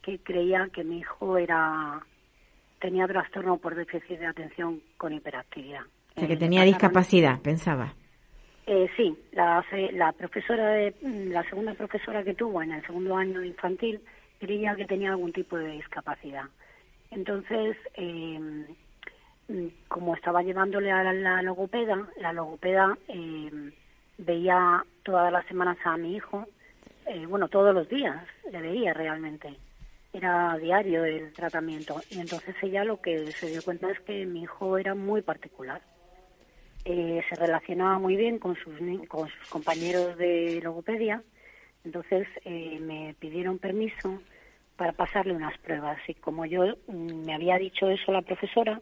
[0.00, 2.06] que creía que mi hijo era
[2.80, 5.80] tenía trastorno por déficit de atención con hiperactividad.
[6.16, 7.94] O sea, que tenía discapacidad, pensaba.
[8.66, 13.40] Eh, sí, la, la profesora de, la segunda profesora que tuvo en el segundo año
[13.40, 14.00] de infantil
[14.40, 16.44] creía que tenía algún tipo de discapacidad.
[17.10, 18.40] Entonces, eh,
[19.48, 23.72] mm, como estaba llevándole a la, la logopeda, la logopeda eh,
[24.18, 26.46] veía todas las semanas a mi hijo,
[27.06, 29.56] eh, bueno, todos los días le veía realmente.
[30.12, 32.00] Era diario el tratamiento.
[32.10, 35.80] Y entonces ella lo que se dio cuenta es que mi hijo era muy particular.
[36.88, 38.74] Eh, se relacionaba muy bien con sus,
[39.08, 41.20] con sus compañeros de logopedia.
[41.84, 44.20] Entonces eh, me pidieron permiso
[44.76, 45.98] para pasarle unas pruebas.
[46.06, 48.80] Y como yo mm, me había dicho eso la profesora,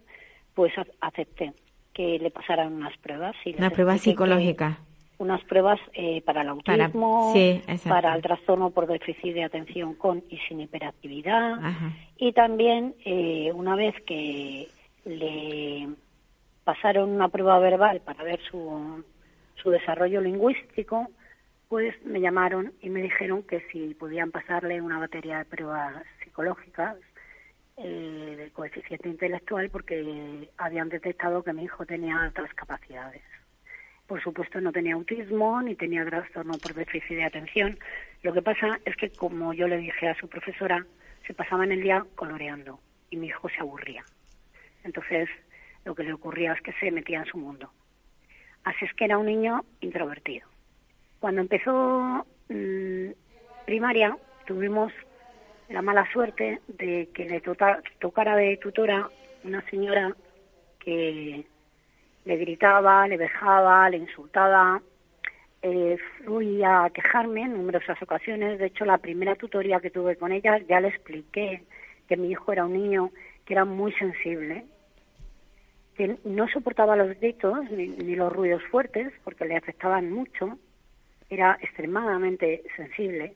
[0.55, 1.55] pues acepté
[1.95, 3.35] que le pasaran unas pruebas.
[3.47, 4.79] Y les Una prueba expliqué que- psicológica.
[5.17, 9.95] unas pruebas eh, para el Para- autismo, sí, para el trastorno por déficit de atención
[9.95, 11.55] con y sin hiperactividad.
[11.65, 11.93] Ajá.
[12.19, 14.69] Y también, eh, una vez que
[15.07, 15.89] le
[16.65, 19.05] pasaron una prueba verbal para ver su,
[19.57, 21.09] su desarrollo lingüístico,
[21.69, 26.97] pues me llamaron y me dijeron que si podían pasarle una batería de pruebas psicológicas
[27.77, 33.23] eh, de coeficiente intelectual porque habían detectado que mi hijo tenía altas capacidades.
[34.07, 37.79] Por supuesto no tenía autismo ni tenía trastorno por déficit de atención.
[38.23, 40.87] Lo que pasa es que como yo le dije a su profesora,
[41.27, 42.79] se pasaban el día coloreando
[43.11, 44.05] y mi hijo se aburría.
[44.85, 45.29] Entonces
[45.85, 47.71] lo que le ocurría es que se metía en su mundo.
[48.65, 50.49] Así es que era un niño introvertido.
[51.21, 53.11] Cuando empezó mm,
[53.67, 54.17] primaria
[54.47, 54.93] tuvimos
[55.69, 59.09] la mala suerte de que le tota- tocara de tutora
[59.43, 60.15] una señora
[60.79, 61.47] que
[62.25, 64.81] le gritaba, le vejaba, le insultaba.
[65.63, 68.59] Eh, fui a quejarme en numerosas ocasiones.
[68.59, 71.65] De hecho, la primera tutoría que tuve con ella ya le expliqué
[72.07, 73.11] que mi hijo era un niño
[73.47, 74.67] que era muy sensible,
[75.95, 80.59] que no soportaba los gritos ni, ni los ruidos fuertes porque le afectaban mucho,
[81.31, 83.35] era extremadamente sensible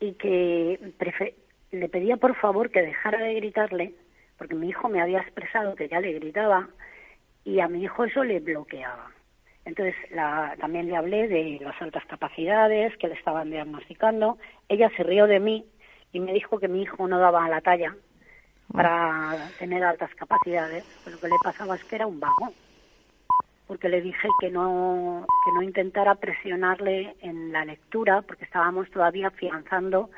[0.00, 0.78] y que
[1.70, 3.94] le pedía por favor que dejara de gritarle,
[4.36, 6.68] porque mi hijo me había expresado que ya le gritaba
[7.44, 9.10] y a mi hijo eso le bloqueaba.
[9.64, 14.38] Entonces la, también le hablé de las altas capacidades que le estaban diagnosticando.
[14.68, 15.66] Ella se rió de mí
[16.12, 17.94] y me dijo que mi hijo no daba a la talla
[18.72, 20.84] para tener altas capacidades.
[21.06, 22.52] lo que le pasaba es que era un vago.
[23.66, 29.28] Porque le dije que no, que no intentara presionarle en la lectura, porque estábamos todavía
[29.28, 30.10] afianzando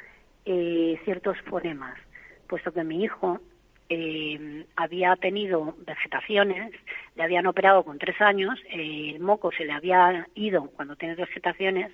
[0.44, 1.98] eh, ciertos fonemas,
[2.48, 3.40] puesto que mi hijo
[3.88, 6.72] eh, había tenido vegetaciones,
[7.16, 11.90] le habían operado con tres años, el moco se le había ido cuando tienes vegetaciones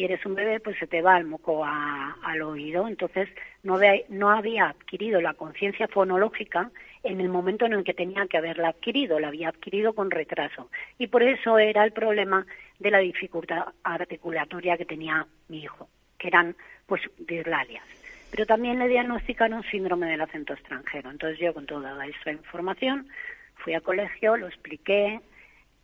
[0.00, 2.88] y eres un bebé, pues se te va el moco al oído.
[2.88, 3.28] Entonces
[3.62, 6.70] no, no había adquirido la conciencia fonológica
[7.02, 10.70] en el momento en el que tenía que haberla adquirido, la había adquirido con retraso.
[10.96, 12.46] Y por eso era el problema
[12.78, 15.86] de la dificultad articulatoria que tenía mi hijo,
[16.16, 17.84] que eran pues dislalias
[18.30, 21.10] pero también le diagnosticaron síndrome del acento extranjero.
[21.10, 23.08] Entonces yo con toda esta información
[23.56, 25.20] fui al colegio, lo expliqué,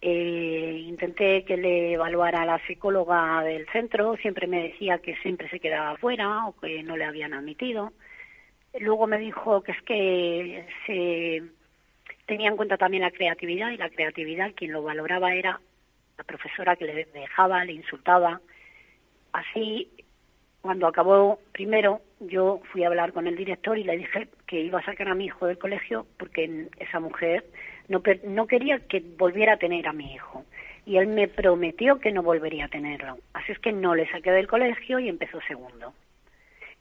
[0.00, 5.60] eh, intenté que le evaluara la psicóloga del centro, siempre me decía que siempre se
[5.60, 7.92] quedaba afuera o que no le habían admitido.
[8.78, 11.42] Luego me dijo que es que se
[12.26, 15.60] tenía en cuenta también la creatividad y la creatividad quien lo valoraba era
[16.18, 18.40] la profesora que le dejaba, le insultaba.
[19.32, 19.90] Así
[20.66, 24.80] cuando acabó primero, yo fui a hablar con el director y le dije que iba
[24.80, 27.44] a sacar a mi hijo del colegio porque esa mujer
[27.88, 30.44] no, no quería que volviera a tener a mi hijo.
[30.84, 33.18] Y él me prometió que no volvería a tenerlo.
[33.32, 35.92] Así es que no le saqué del colegio y empezó segundo.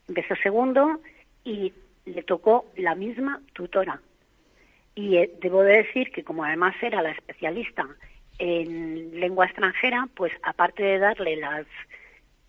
[0.08, 1.00] Empezó segundo
[1.44, 1.74] y
[2.06, 4.00] le tocó la misma tutora.
[4.94, 7.88] Y eh, debo de decir que como además era la especialista
[8.38, 11.65] en lengua extranjera, pues aparte de darle las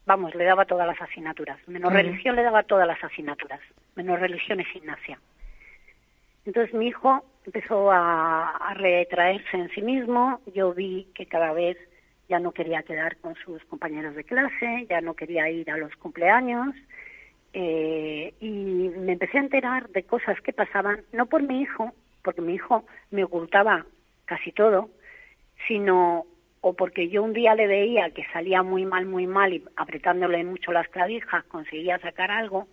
[0.05, 1.59] vamos, le daba todas las asignaturas.
[1.67, 3.61] Menos religión le daba todas las asignaturas.
[3.97, 5.19] Menos religión y gimnasia.
[6.47, 10.41] Entonces mi hijo empezó a, retraerse en sí mismo.
[10.55, 11.77] Yo vi que cada vez
[12.29, 15.95] ya no quería quedar con sus compañeros de clase, ya no quería ir a los
[15.97, 16.75] cumpleaños.
[17.53, 22.43] Eh, y me empecé a enterar de cosas que pasaban, no por mi hijo, porque
[22.43, 23.87] mi hijo me ocultaba
[24.25, 24.91] casi todo,
[25.67, 26.27] sino
[26.61, 30.43] o porque yo un día le veía que salía muy mal, muy mal y apretándole
[30.45, 32.67] mucho las clavijas conseguía sacar algo,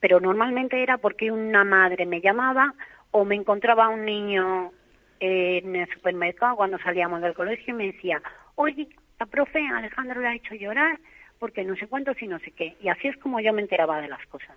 [0.00, 2.74] pero normalmente era porque una madre me llamaba
[3.10, 4.72] o me encontraba un niño
[5.20, 8.22] en el supermercado cuando salíamos del colegio y me decía,
[8.54, 10.98] oye, la profe Alejandro le ha hecho llorar
[11.38, 12.76] porque no sé cuántos y no sé qué.
[12.80, 14.56] Y así es como yo me enteraba de las cosas.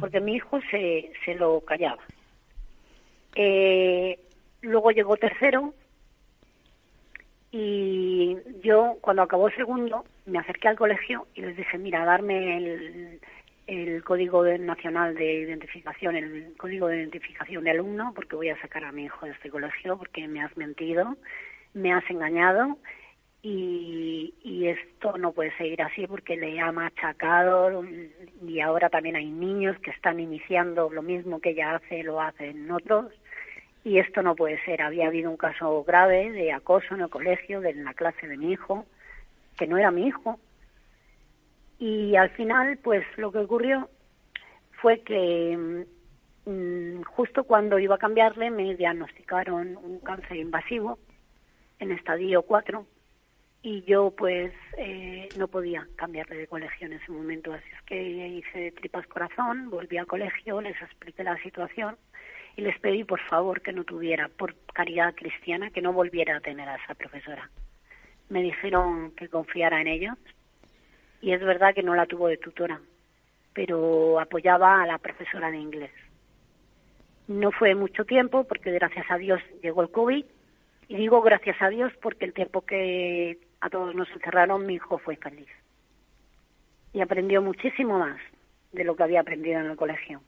[0.00, 2.02] Porque mi hijo se, se lo callaba.
[3.34, 4.18] Eh,
[4.62, 5.74] luego llegó tercero,
[7.52, 13.20] y yo, cuando acabó segundo, me acerqué al colegio y les dije, mira, darme el,
[13.70, 18.82] el código nacional de identificación, el código de identificación de alumno, porque voy a sacar
[18.84, 21.16] a mi hijo de este colegio, porque me has mentido,
[21.72, 22.78] me has engañado
[23.42, 24.34] y,
[24.66, 27.82] esto no puede seguir así porque le ha machacado
[28.46, 32.70] y ahora también hay niños que están iniciando lo mismo que ella hace, lo hacen
[32.70, 33.12] otros
[33.84, 34.82] y esto no puede ser.
[34.82, 38.36] Había habido un caso grave de acoso en el colegio, de, en la clase de
[38.36, 38.86] mi hijo,
[39.56, 40.38] que no era mi hijo.
[41.80, 43.88] Y al final, pues lo que ocurrió
[44.82, 45.84] fue que
[46.44, 50.98] mm, justo cuando iba a cambiarle me diagnosticaron un cáncer invasivo
[51.78, 52.86] en estadio 4
[53.62, 57.54] y yo pues eh, no podía cambiarle de colegio en ese momento.
[57.54, 61.96] Así es que hice tripas corazón, volví al colegio, les expliqué la situación
[62.56, 66.40] y les pedí por favor que no tuviera, por caridad cristiana, que no volviera a
[66.40, 67.48] tener a esa profesora.
[68.28, 70.18] Me dijeron que confiara en ellos
[71.20, 72.80] y es verdad que no la tuvo de tutora,
[73.52, 75.90] pero apoyaba a la profesora de inglés.
[77.28, 80.24] No fue mucho tiempo porque gracias a Dios llegó el COVID
[80.88, 84.98] y digo gracias a Dios porque el tiempo que a todos nos encerraron mi hijo
[84.98, 85.48] fue feliz
[86.92, 88.18] y aprendió muchísimo más
[88.72, 90.20] de lo que había aprendido en el colegio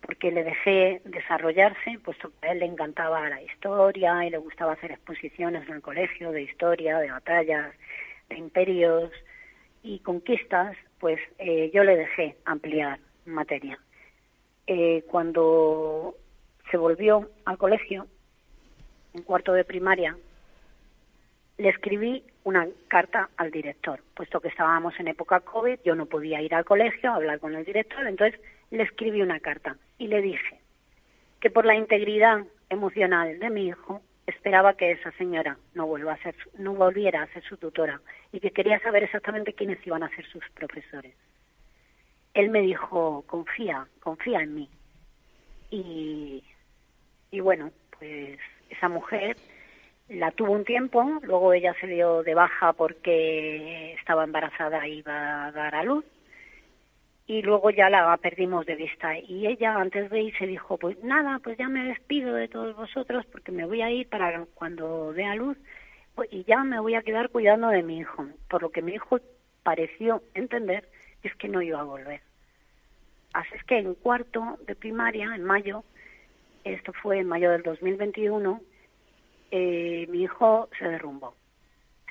[0.00, 4.72] porque le dejé desarrollarse, puesto que a él le encantaba la historia y le gustaba
[4.72, 7.74] hacer exposiciones en el colegio de historia, de batallas,
[8.28, 9.10] de imperios
[9.88, 13.78] y conquistas, pues eh, yo le dejé ampliar materia.
[14.66, 16.14] Eh, cuando
[16.70, 18.06] se volvió al colegio,
[19.14, 20.14] en cuarto de primaria,
[21.56, 26.42] le escribí una carta al director, puesto que estábamos en época COVID, yo no podía
[26.42, 28.38] ir al colegio a hablar con el director, entonces
[28.70, 30.60] le escribí una carta y le dije
[31.40, 36.22] que por la integridad emocional de mi hijo esperaba que esa señora no vuelva a
[36.22, 38.00] ser no volviera a ser su tutora
[38.32, 41.14] y que quería saber exactamente quiénes iban a ser sus profesores.
[42.34, 44.68] él me dijo, confía, confía en mí.
[45.70, 46.44] Y,
[47.30, 48.38] y bueno, pues
[48.70, 49.36] esa mujer
[50.08, 55.46] la tuvo un tiempo, luego ella se dio de baja porque estaba embarazada y iba
[55.46, 56.04] a dar a luz
[57.28, 59.16] y luego ya la perdimos de vista.
[59.18, 63.24] Y ella antes de irse dijo, pues nada, pues ya me despido de todos vosotros
[63.26, 65.58] porque me voy a ir para cuando dé a luz
[66.14, 68.26] pues, y ya me voy a quedar cuidando de mi hijo.
[68.48, 69.20] Por lo que mi hijo
[69.62, 70.88] pareció entender
[71.22, 72.22] es que no iba a volver.
[73.34, 75.84] Así es que en cuarto de primaria, en mayo,
[76.64, 78.58] esto fue en mayo del 2021,
[79.50, 81.34] eh, mi hijo se derrumbó.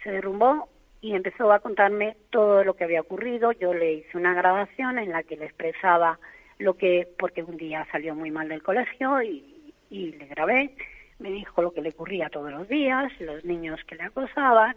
[0.03, 0.69] Se derrumbó
[1.01, 3.51] y empezó a contarme todo lo que había ocurrido.
[3.51, 6.19] Yo le hice una grabación en la que le expresaba
[6.59, 10.75] lo que, porque un día salió muy mal del colegio y, y le grabé.
[11.19, 14.75] Me dijo lo que le ocurría todos los días, los niños que le acosaban.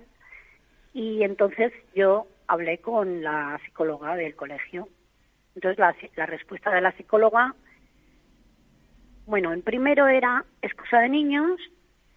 [0.92, 4.88] Y entonces yo hablé con la psicóloga del colegio.
[5.54, 7.54] Entonces la, la respuesta de la psicóloga,
[9.26, 11.60] bueno, en primero era excusa de niños,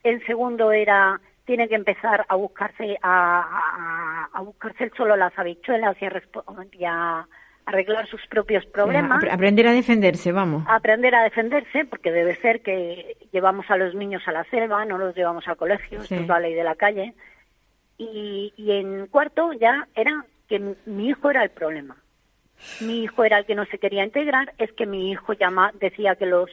[0.03, 6.85] en segundo era tiene que empezar a buscarse a, a, buscarse solo las habichuelas y
[6.85, 7.27] a,
[7.65, 9.23] arreglar sus propios problemas.
[9.31, 10.63] aprender a defenderse, vamos.
[10.67, 14.97] aprender a defenderse, porque debe ser que llevamos a los niños a la selva, no
[14.97, 17.13] los llevamos al colegio, esto es la ley de la calle.
[17.97, 21.97] Y, y en cuarto ya era que mi hijo era el problema.
[22.81, 26.15] Mi hijo era el que no se quería integrar, es que mi hijo llama, decía
[26.15, 26.49] que los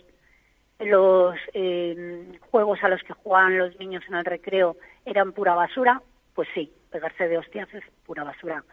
[0.81, 6.03] los eh, juegos a los que jugaban los niños en el recreo eran pura basura,
[6.35, 8.65] pues sí, pegarse de hostias es pura basura.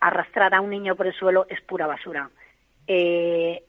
[0.00, 2.30] Arrastrar a un niño por el suelo es pura basura.
[2.86, 3.62] Eh,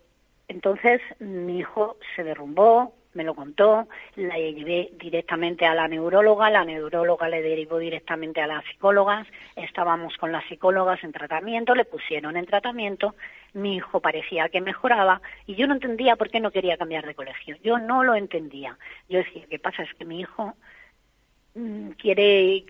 [0.47, 6.63] entonces mi hijo se derrumbó, me lo contó, la llevé directamente a la neuróloga, la
[6.63, 12.37] neuróloga le derivó directamente a las psicólogas, estábamos con las psicólogas en tratamiento, le pusieron
[12.37, 13.15] en tratamiento,
[13.53, 17.15] mi hijo parecía que mejoraba y yo no entendía por qué no quería cambiar de
[17.15, 18.77] colegio, yo no lo entendía.
[19.09, 19.81] Yo decía, ¿qué pasa?
[19.81, 20.53] Es que mi hijo
[21.55, 22.65] mm, quiere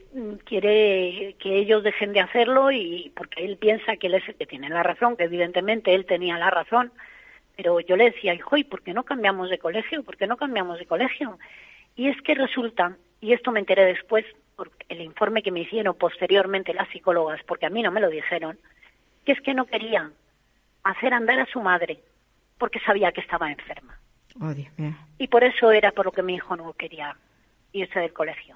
[0.46, 4.46] quiere que ellos dejen de hacerlo y porque él piensa que él es el que
[4.46, 6.94] tiene la razón, que evidentemente él tenía la razón,
[7.58, 10.04] pero yo le decía, hijo, ¿y por qué no cambiamos de colegio?
[10.04, 11.40] ¿Por qué no cambiamos de colegio?
[11.96, 14.24] Y es que resulta, y esto me enteré después
[14.56, 18.10] por el informe que me hicieron posteriormente las psicólogas, porque a mí no me lo
[18.10, 18.60] dijeron,
[19.26, 20.12] que es que no quería
[20.84, 22.00] hacer andar a su madre,
[22.60, 24.00] porque sabía que estaba enferma.
[24.40, 24.96] Oh, Dios mío.
[25.18, 27.18] Y por eso era por lo que mi hijo no quería
[27.74, 28.56] irse del colegio.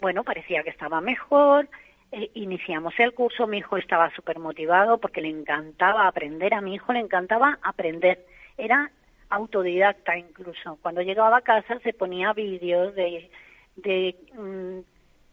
[0.00, 1.68] Bueno, parecía que estaba mejor,
[2.12, 6.74] eh, iniciamos el curso, mi hijo estaba súper motivado porque le encantaba aprender, a mi
[6.76, 8.24] hijo le encantaba aprender
[8.56, 8.90] era
[9.28, 10.78] autodidacta incluso.
[10.82, 13.30] Cuando llegaba a casa se ponía vídeos de,
[13.76, 14.78] de mm,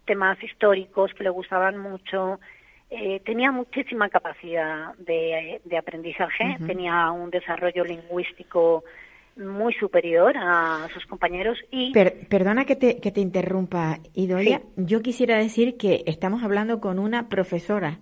[0.06, 2.40] temas históricos que le gustaban mucho.
[2.90, 8.84] Eh, tenía muchísima capacidad de, de aprendizaje, tenía un desarrollo lingüístico
[9.36, 15.38] muy superior a sus compañeros y perdona que te, que te interrumpa Idoia yo quisiera
[15.38, 17.98] decir que estamos hablando con una profesora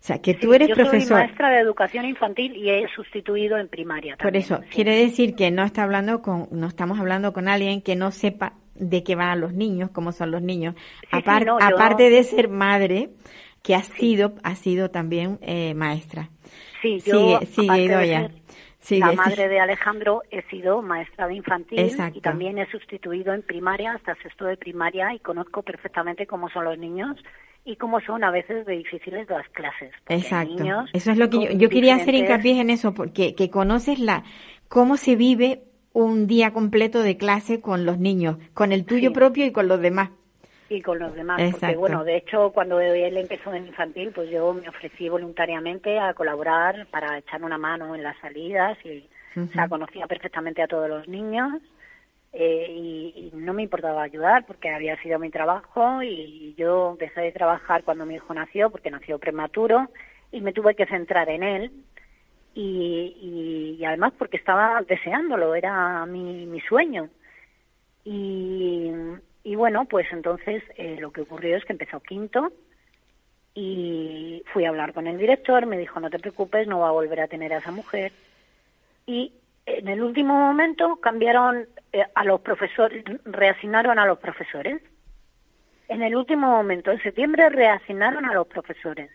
[0.00, 1.18] o sea, que tú eres yo profesor.
[1.18, 4.16] Soy maestra de educación infantil y he sustituido en primaria.
[4.16, 7.96] Por eso, quiere decir que no está hablando con, no estamos hablando con alguien que
[7.96, 10.76] no sepa de qué van los niños, cómo son los niños.
[11.10, 13.10] Aparte de ser madre,
[13.62, 16.30] que ha sido, ha sido también eh, maestra.
[16.80, 18.30] Sí, yo, sigue,
[18.90, 23.92] la madre de Alejandro he sido maestra de infantil y también he sustituido en primaria
[23.92, 27.16] hasta sexto de primaria y conozco perfectamente cómo son los niños
[27.64, 29.92] y cómo son a veces de difíciles las clases.
[30.08, 30.64] Exacto.
[30.92, 34.24] Eso es lo que yo, quería hacer hincapié en eso, porque que conoces la
[34.68, 39.44] cómo se vive un día completo de clase con los niños, con el tuyo propio
[39.44, 40.10] y con los demás.
[40.70, 44.52] Y con los demás, porque bueno, de hecho cuando él empezó en infantil, pues yo
[44.52, 49.68] me ofrecí voluntariamente a colaborar para echar una mano en las salidas y o sea,
[49.68, 51.62] conocía perfectamente a todos los niños
[52.32, 57.32] eh, y, no me importaba ayudar porque había sido mi trabajo y yo dejé de
[57.32, 59.88] trabajar cuando mi hijo nació porque nació prematuro
[60.32, 61.72] y me tuve que centrar en él
[62.54, 67.08] y, y, además porque estaba deseándolo, era mi, mi sueño.
[68.04, 68.90] Y,
[69.44, 72.52] y bueno, pues entonces eh, lo que ocurrió es que empezó quinto
[73.54, 76.92] y fui a hablar con el director, me dijo no te preocupes, no va a
[76.92, 78.12] volver a tener a esa mujer.
[79.06, 79.32] Y
[79.66, 84.80] en el último momento cambiaron eh, a los profesores, reasignaron a los profesores.
[85.88, 89.10] En el último momento, en septiembre, reasignaron a los profesores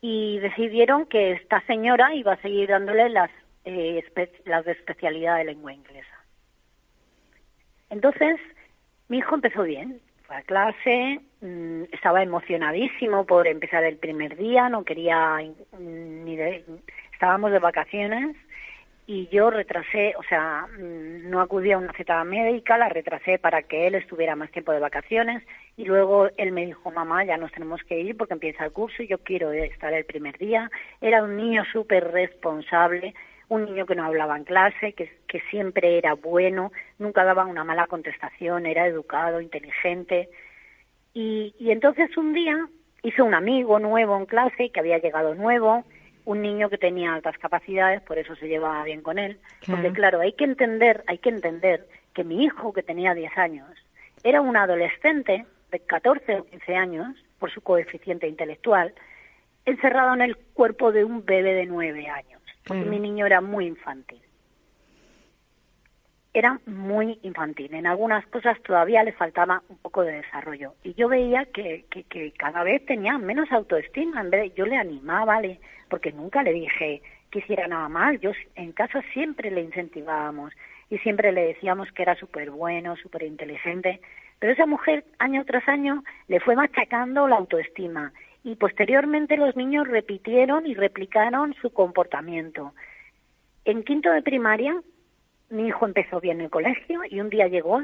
[0.00, 3.30] y decidieron que esta señora iba a seguir dándole las,
[3.64, 4.04] eh,
[4.44, 6.24] las de especialidad de lengua inglesa.
[7.90, 8.38] Entonces,
[9.08, 14.68] mi hijo empezó bien, fue a clase, mm, estaba emocionadísimo por empezar el primer día,
[14.68, 15.38] no quería
[15.78, 16.38] ni
[17.12, 18.36] estábamos de vacaciones
[19.06, 23.62] y yo retrasé, o sea, mm, no acudí a una cita médica, la retrasé para
[23.62, 25.42] que él estuviera más tiempo de vacaciones
[25.78, 29.02] y luego él me dijo, mamá, ya nos tenemos que ir porque empieza el curso
[29.02, 30.70] y yo quiero estar el primer día.
[31.00, 33.14] Era un niño súper responsable,
[33.48, 37.64] un niño que no hablaba en clase, que, que siempre era bueno, nunca daba una
[37.64, 40.28] mala contestación, era educado, inteligente.
[41.14, 42.68] Y, y entonces un día
[43.02, 45.84] hizo un amigo nuevo en clase que había llegado nuevo
[46.28, 49.38] un niño que tenía altas capacidades, por eso se llevaba bien con él.
[49.66, 53.70] Porque claro, hay que entender, hay que entender que mi hijo, que tenía 10 años,
[54.22, 58.92] era un adolescente de 14 o 15 años, por su coeficiente intelectual,
[59.64, 62.37] encerrado en el cuerpo de un bebé de 9 años.
[62.68, 64.20] Porque mi niño era muy infantil.
[66.34, 67.74] Era muy infantil.
[67.74, 70.74] En algunas cosas todavía le faltaba un poco de desarrollo.
[70.84, 74.20] Y yo veía que, que, que cada vez tenía menos autoestima.
[74.20, 75.58] En vez de, yo le animaba, le,
[75.88, 78.20] porque nunca le dije que hiciera nada mal.
[78.20, 80.52] Yo en casa siempre le incentivábamos
[80.90, 84.00] y siempre le decíamos que era súper bueno, súper inteligente.
[84.38, 88.12] Pero esa mujer, año tras año, le fue machacando la autoestima
[88.44, 92.72] y posteriormente los niños repitieron y replicaron su comportamiento.
[93.64, 94.80] En quinto de primaria,
[95.50, 97.80] mi hijo empezó bien el colegio y un día llegó,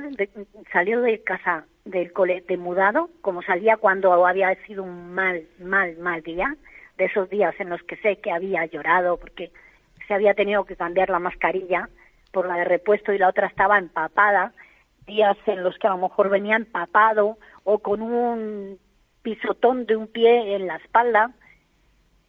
[0.72, 5.96] salió de casa del cole, de mudado, como salía cuando había sido un mal, mal,
[5.98, 6.57] mal día,
[6.98, 9.50] de esos días en los que sé que había llorado porque
[10.07, 11.88] se había tenido que cambiar la mascarilla
[12.32, 14.52] por la de repuesto y la otra estaba empapada,
[15.07, 18.78] días en los que a lo mejor venía empapado o con un
[19.24, 21.32] pisotón de un pie en la espalda,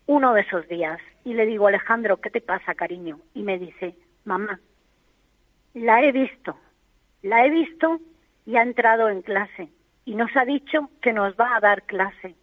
[0.08, 1.00] uno de esos días.
[1.24, 3.20] Y le digo, Alejandro, ¿qué te pasa, cariño?
[3.36, 4.60] Y me dice, mamá,
[5.76, 6.58] la he visto,
[7.22, 8.00] la he visto
[8.46, 9.70] y ha entrado en clase
[10.06, 12.36] y nos ha dicho que nos va a dar clase.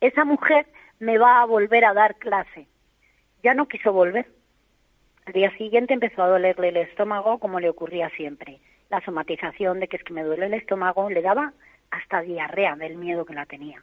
[0.00, 0.66] Esa mujer
[0.98, 2.66] me va a volver a dar clase.
[3.42, 4.26] Ya no quiso volver.
[5.26, 8.60] Al día siguiente empezó a dolerle el estómago como le ocurría siempre.
[8.88, 11.52] La somatización de que es que me duele el estómago le daba
[11.94, 13.82] hasta diarrea del miedo que la tenía.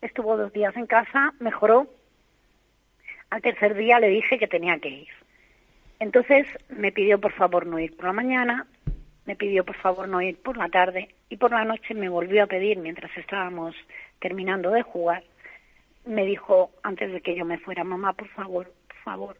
[0.00, 1.88] Estuvo dos días en casa, mejoró.
[3.30, 5.08] Al tercer día le dije que tenía que ir.
[5.98, 8.66] Entonces me pidió por favor no ir por la mañana,
[9.26, 12.44] me pidió por favor no ir por la tarde y por la noche me volvió
[12.44, 13.76] a pedir mientras estábamos
[14.18, 15.22] terminando de jugar
[16.04, 19.36] me dijo antes de que yo me fuera, mamá, por favor, por favor,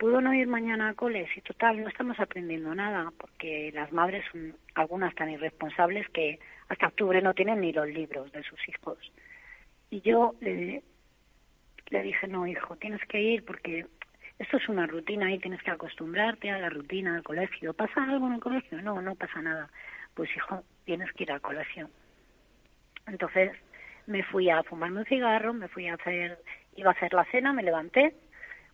[0.00, 1.28] ¿puedo no ir mañana a cole?
[1.34, 6.40] Si total, no estamos aprendiendo nada, porque las madres son algunas tan irresponsables que
[6.70, 8.98] hasta octubre no tienen ni los libros de sus hijos.
[9.90, 10.82] Y yo le,
[11.90, 13.84] le dije, no, hijo, tienes que ir porque
[14.38, 17.74] esto es una rutina y tienes que acostumbrarte a la rutina del colegio.
[17.74, 18.80] ¿Pasa algo en el colegio?
[18.80, 19.68] No, no pasa nada.
[20.14, 21.90] Pues hijo, tienes que ir al colegio.
[23.06, 23.52] Entonces,
[24.06, 26.38] me fui a fumarme un cigarro, me fui a hacer,
[26.74, 28.14] iba a hacer la cena, me levanté,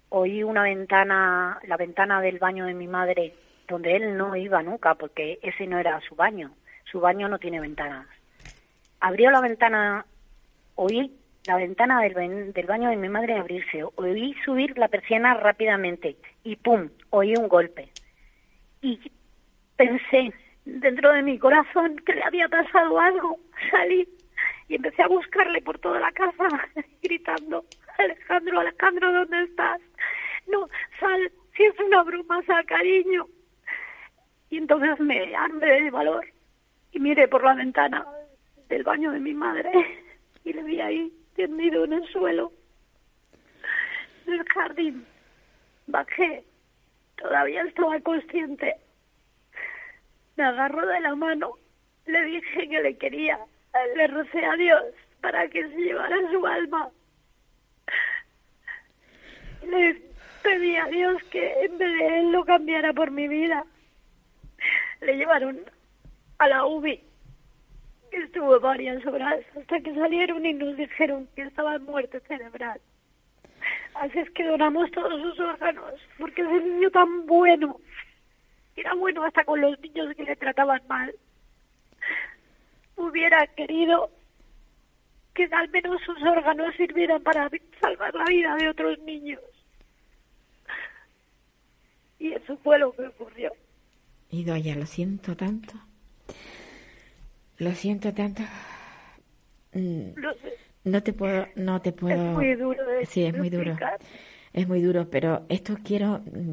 [0.09, 3.35] oí una ventana, la ventana del baño de mi madre,
[3.69, 6.53] donde él no iba nunca, porque ese no era su baño,
[6.91, 8.07] su baño no tiene ventanas.
[9.01, 10.07] Abrió la ventana,
[10.77, 11.13] oí
[11.47, 16.89] la ventana del, baño de mi madre abrirse, oí subir la persiana rápidamente y ¡pum!
[17.11, 17.91] oí un golpe.
[18.83, 18.99] Y
[19.77, 20.33] pensé
[20.65, 23.39] dentro de mi corazón que le había pasado algo.
[23.71, 24.09] Salí
[24.69, 26.49] y empecé a buscarle por toda la casa
[27.03, 27.65] gritando,
[27.99, 29.81] Alejandro, Alejandro, ¿dónde estás?
[30.47, 30.69] No,
[31.01, 33.27] sal, si es una broma, sal, cariño.
[34.51, 36.27] Y entonces me armé de valor
[36.93, 38.07] y miré por la ventana
[38.69, 39.71] del baño de mi madre
[40.45, 42.53] y le vi ahí tendido en el suelo,
[44.27, 45.07] en el jardín.
[45.87, 46.45] Bajé,
[47.17, 48.77] todavía estaba consciente.
[50.37, 51.55] Me agarró de la mano,
[52.07, 53.39] le dije que le quería
[53.95, 54.85] le recé a Dios
[55.21, 56.89] para que se llevara su alma.
[59.69, 60.03] Le
[60.43, 63.65] pedí a Dios que en vez de él lo cambiara por mi vida.
[65.01, 65.61] Le llevaron
[66.39, 67.03] a la UBI.
[68.13, 72.81] Estuvo varias horas hasta que salieron y nos dijeron que estaba en muerte cerebral.
[73.95, 77.79] Así es que donamos todos sus órganos, porque es un niño tan bueno.
[78.77, 81.15] Era bueno hasta con los niños que le trataban mal
[82.97, 84.11] hubiera querido
[85.35, 87.51] que al menos sus órganos sirvieran para
[87.81, 89.41] salvar la vida de otros niños.
[92.19, 93.53] Y eso fue lo que ocurrió.
[94.31, 95.75] Y doña, lo siento tanto.
[97.59, 98.43] Lo siento tanto.
[99.73, 100.11] Mm,
[100.85, 102.31] no te puedo, no te puedo.
[102.31, 102.83] Es muy duro.
[103.05, 103.77] sí, es muy duro.
[104.53, 106.21] Es muy duro, pero esto quiero.
[106.21, 106.53] Mm,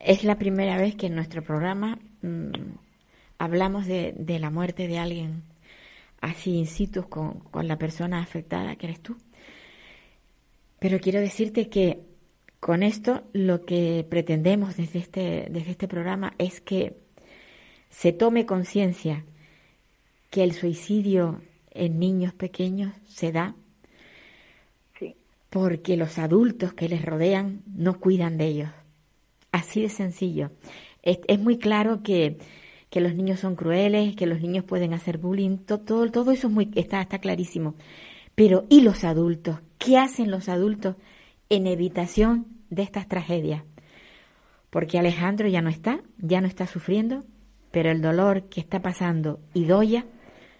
[0.00, 2.52] es la primera vez que en nuestro programa mm,
[3.38, 5.42] hablamos de, de la muerte de alguien
[6.20, 9.16] así in situ con, con la persona afectada que eres tú.
[10.78, 12.07] Pero quiero decirte que
[12.60, 16.96] con esto lo que pretendemos desde este, desde este programa es que
[17.90, 19.24] se tome conciencia
[20.30, 21.40] que el suicidio
[21.70, 23.54] en niños pequeños se da
[25.50, 28.70] porque los adultos que les rodean no cuidan de ellos.
[29.50, 30.50] Así de sencillo.
[31.02, 32.36] Es, muy claro que,
[32.90, 36.52] que, los niños son crueles, que los niños pueden hacer bullying, todo, todo eso es
[36.52, 37.76] muy, está, está clarísimo.
[38.34, 39.58] Pero ¿y los adultos?
[39.78, 40.96] ¿Qué hacen los adultos
[41.48, 43.62] en evitación de estas tragedias?
[44.70, 47.24] Porque Alejandro ya no está, ya no está sufriendo,
[47.70, 50.04] pero el dolor que está pasando Idoya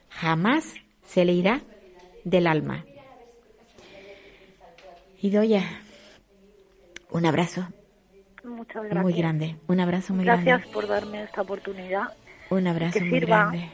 [0.08, 1.62] jamás se le irá
[2.24, 2.84] del alma.
[5.20, 5.62] Idoya,
[7.10, 7.66] un abrazo.
[8.44, 9.02] Muchas gracias.
[9.02, 10.50] Muy grande, un abrazo muy grande.
[10.50, 12.14] Gracias por darme esta oportunidad.
[12.50, 13.68] Un abrazo muy grande.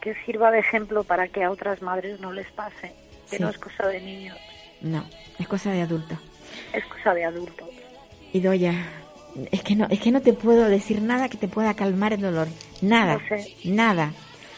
[0.00, 2.94] Que sirva de ejemplo para que a otras madres no les pase,
[3.30, 4.38] que no es cosa de niños.
[4.80, 5.04] No,
[5.38, 6.18] es cosa de adultos.
[6.72, 7.68] Es cosa de adultos.
[8.32, 8.74] Idoya,
[9.50, 12.20] es que no, es que no te puedo decir nada que te pueda calmar el
[12.20, 12.48] dolor.
[12.82, 13.20] Nada.
[13.64, 14.12] Nada.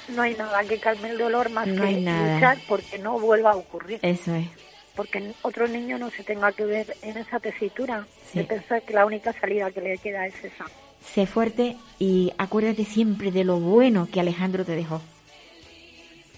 [0.08, 2.34] No hay nada que calme el dolor más no que hay nada.
[2.34, 3.98] luchar porque no vuelva a ocurrir.
[4.02, 4.46] Eso es.
[4.94, 9.04] Porque otro niño no se tenga que ver en esa tesitura de pensar que la
[9.04, 10.64] única salida que le queda es esa.
[11.02, 15.02] Sé fuerte y acuérdate siempre de lo bueno que Alejandro te dejó.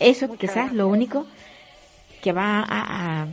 [0.01, 1.27] Eso quizás lo único
[2.23, 3.27] que va a,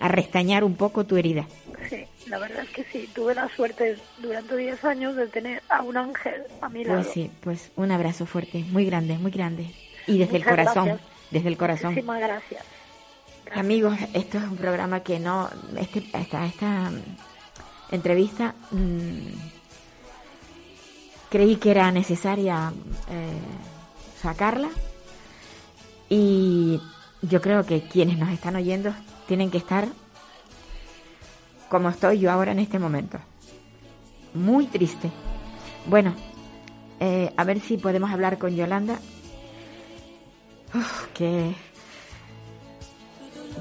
[0.00, 1.46] a restañar un poco tu herida.
[1.88, 5.82] Sí, la verdad es que sí, tuve la suerte durante 10 años de tener a
[5.82, 7.00] un ángel a mi lado.
[7.00, 9.70] Pues sí, pues un abrazo fuerte, muy grande, muy grande.
[10.06, 10.98] Y desde el corazón,
[11.30, 11.90] desde el corazón.
[11.90, 12.64] Muchísimas gracias.
[13.54, 15.48] Amigos, esto es un programa que no,
[15.78, 16.90] este, esta, esta
[17.90, 19.28] entrevista mmm,
[21.30, 22.72] creí que era necesaria
[23.10, 24.68] eh, sacarla
[26.08, 26.80] y
[27.22, 28.92] yo creo que quienes nos están oyendo
[29.26, 29.88] tienen que estar
[31.68, 33.18] como estoy yo ahora en este momento.
[34.34, 35.10] Muy triste.
[35.86, 36.14] Bueno,
[37.00, 38.98] eh, a ver si podemos hablar con Yolanda.
[40.74, 41.54] Uf, qué,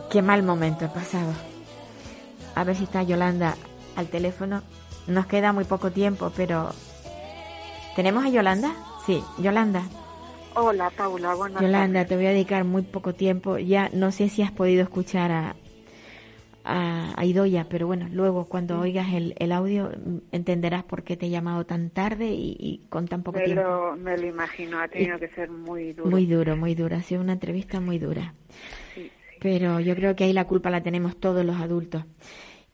[0.10, 1.32] qué mal momento he pasado.
[2.56, 3.56] A ver si está Yolanda
[3.96, 4.62] al teléfono.
[5.08, 6.72] Nos queda muy poco tiempo, pero...
[7.96, 8.76] ¿Tenemos a Yolanda?
[9.06, 9.84] Sí, Yolanda.
[10.54, 11.34] Hola, Paula.
[11.36, 13.58] Buenas Yolanda, te voy a dedicar muy poco tiempo.
[13.58, 15.56] Ya no sé si has podido escuchar a,
[16.68, 19.90] a, Idoya, pero bueno, luego cuando oigas el, el, audio
[20.32, 23.96] entenderás por qué te he llamado tan tarde y, con tan poco tiempo.
[23.98, 26.10] me lo imagino, ha tenido que ser muy duro.
[26.10, 28.34] Muy duro, muy duro, ha sido una entrevista muy dura.
[29.40, 32.04] Pero yo creo que ahí la culpa la tenemos todos los adultos.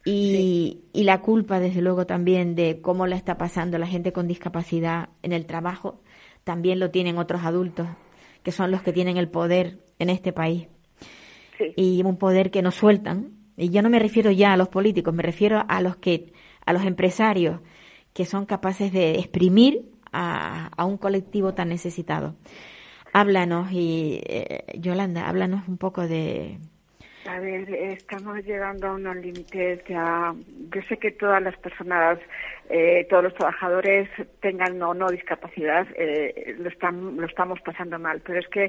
[0.05, 4.27] Y, y la culpa, desde luego, también de cómo la está pasando la gente con
[4.27, 6.01] discapacidad en el trabajo,
[6.43, 7.87] también lo tienen otros adultos,
[8.41, 10.67] que son los que tienen el poder en este país.
[11.75, 15.13] Y un poder que no sueltan, y yo no me refiero ya a los políticos,
[15.13, 16.33] me refiero a los que,
[16.65, 17.59] a los empresarios
[18.13, 22.35] que son capaces de exprimir a, a un colectivo tan necesitado.
[23.13, 26.59] Háblanos y eh, Yolanda, háblanos un poco de,
[27.25, 30.33] a ver, estamos llegando a unos límites ya.
[30.73, 32.19] Yo sé que todas las personas,
[32.69, 34.09] eh, todos los trabajadores,
[34.41, 38.21] tengan o no discapacidad, eh, lo, están, lo estamos pasando mal.
[38.25, 38.65] Pero es que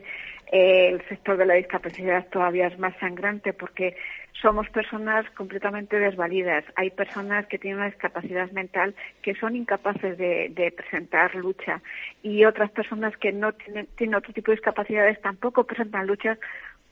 [0.52, 3.96] eh, el sector de la discapacidad todavía es más sangrante porque
[4.40, 6.64] somos personas completamente desvalidas.
[6.76, 11.80] Hay personas que tienen una discapacidad mental que son incapaces de, de presentar lucha
[12.22, 16.38] y otras personas que no tienen, tienen otro tipo de discapacidades tampoco presentan luchas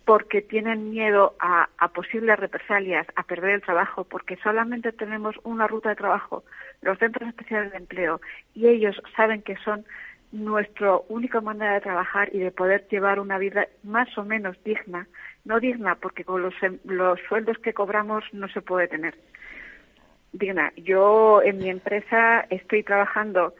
[0.05, 5.91] porque tienen miedo a, posibles represalias, a perder el trabajo, porque solamente tenemos una ruta
[5.91, 6.45] de trabajo,
[6.81, 8.21] los centros especiales de empleo,
[8.55, 9.85] y ellos saben que son
[10.33, 15.07] nuestra única manera de trabajar y de poder llevar una vida más o menos digna,
[15.45, 19.15] no digna porque con los, los sueldos que cobramos no se puede tener.
[20.33, 20.73] Digna.
[20.77, 23.55] Yo en mi empresa estoy trabajando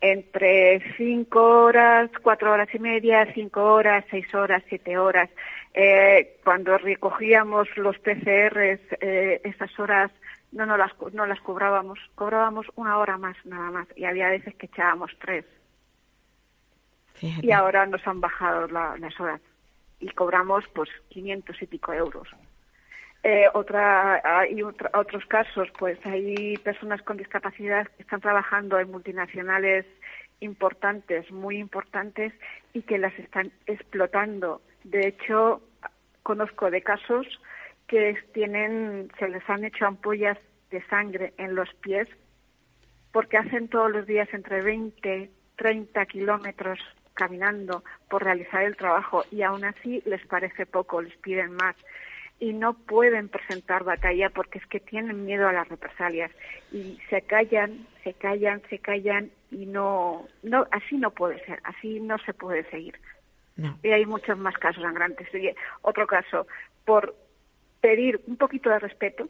[0.00, 5.28] entre cinco horas, cuatro horas y media, cinco horas, seis horas, siete horas.
[5.74, 10.10] Eh, cuando recogíamos los PCRs, eh, esas horas
[10.52, 14.54] no, no, las, no las cobrábamos, cobrábamos una hora más nada más y había veces
[14.56, 15.44] que echábamos tres.
[17.42, 19.42] Y ahora nos han bajado las horas
[20.00, 22.28] y cobramos pues 500 y pico euros.
[23.22, 29.84] Eh, otra, hay otros casos, pues hay personas con discapacidad que están trabajando en multinacionales
[30.40, 32.32] importantes, muy importantes,
[32.72, 35.62] y que las están explotando de hecho,
[36.22, 37.26] conozco de casos
[37.86, 40.38] que tienen, se les han hecho ampollas
[40.70, 42.08] de sangre en los pies
[43.12, 46.78] porque hacen todos los días entre 20, 30 kilómetros
[47.14, 51.76] caminando por realizar el trabajo y aún así les parece poco, les piden más.
[52.40, 56.32] Y no pueden presentar batalla porque es que tienen miedo a las represalias
[56.72, 62.00] y se callan, se callan, se callan y no, no así no puede ser, así
[62.00, 62.98] no se puede seguir.
[63.82, 65.28] Y hay muchos más casos sangrantes.
[65.34, 65.50] Y
[65.82, 66.46] otro caso,
[66.86, 67.14] por
[67.82, 69.28] pedir un poquito de respeto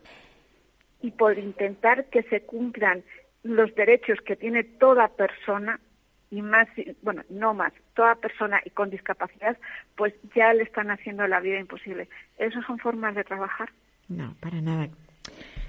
[1.03, 3.03] y por intentar que se cumplan
[3.43, 5.81] los derechos que tiene toda persona
[6.31, 6.69] y más,
[7.03, 9.59] bueno, no más, toda persona y con discapacidad,
[9.97, 12.09] pues ya le están haciendo la vida imposible.
[12.39, 13.71] ¿Esas son formas de trabajar?
[14.09, 14.89] No, para nada.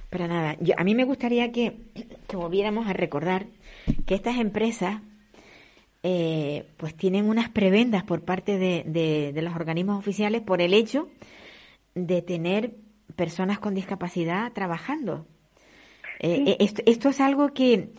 [0.09, 0.55] Para nada.
[0.59, 1.77] Yo, a mí me gustaría que,
[2.27, 3.45] que volviéramos a recordar
[4.05, 5.01] que estas empresas
[6.03, 11.09] eh, pues tienen unas prebendas por parte de, de, los organismos oficiales por el hecho
[11.93, 12.75] de tener
[13.15, 15.27] personas con discapacidad trabajando.
[16.19, 17.89] Eh, eh, esto, esto, es algo que,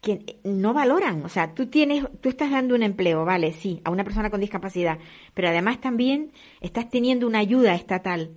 [0.00, 1.24] que no valoran.
[1.24, 4.40] O sea, tú tienes, tú estás dando un empleo, vale, sí, a una persona con
[4.40, 4.98] discapacidad,
[5.34, 8.30] pero además también estás teniendo una ayuda estatal.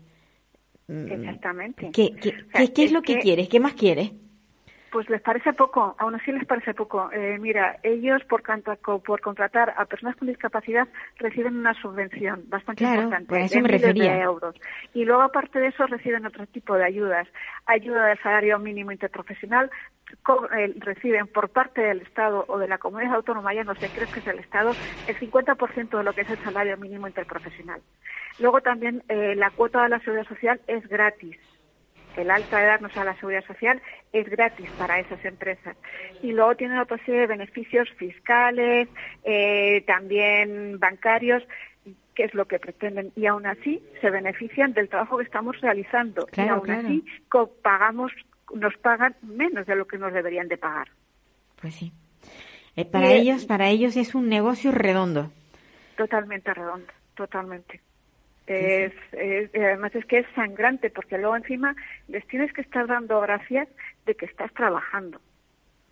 [0.87, 1.89] Mm, Exactamente.
[1.93, 2.33] ¿Qué, qué,
[2.73, 3.47] qué, es, lo que, quieres?
[3.47, 4.11] ¿Qué más quieres?
[4.93, 7.11] Pues les parece poco, aún así les parece poco.
[7.11, 8.43] Eh, mira, ellos por,
[9.01, 10.87] por contratar a personas con discapacidad
[11.17, 14.55] reciben una subvención bastante importante pues de miles de euros.
[14.93, 17.27] Y luego aparte de eso reciben otro tipo de ayudas.
[17.65, 19.71] Ayuda de salario mínimo interprofesional,
[20.55, 24.07] eh, reciben por parte del Estado o de la comunidad autónoma, ya no sé, creo
[24.13, 24.73] que es del Estado,
[25.07, 27.81] el 50% de lo que es el salario mínimo interprofesional.
[28.37, 31.39] Luego también eh, la cuota de la seguridad social es gratis
[32.17, 35.75] el alta de darnos a la seguridad social es gratis para esas empresas.
[36.21, 38.87] Y luego tienen otra serie de beneficios fiscales,
[39.23, 41.43] eh, también bancarios,
[42.15, 43.11] que es lo que pretenden.
[43.15, 46.27] Y aún así se benefician del trabajo que estamos realizando.
[46.35, 47.03] y aún así
[47.61, 48.11] pagamos,
[48.53, 50.89] nos pagan menos de lo que nos deberían de pagar.
[51.59, 51.91] Pues sí.
[52.75, 55.31] Eh, para ellos, para ellos es un negocio redondo.
[55.95, 57.81] Totalmente redondo, totalmente.
[58.45, 58.93] Es,
[59.53, 61.75] además es que es sangrante porque luego encima
[62.07, 63.69] les tienes que estar dando gracias
[64.05, 65.21] de que estás trabajando.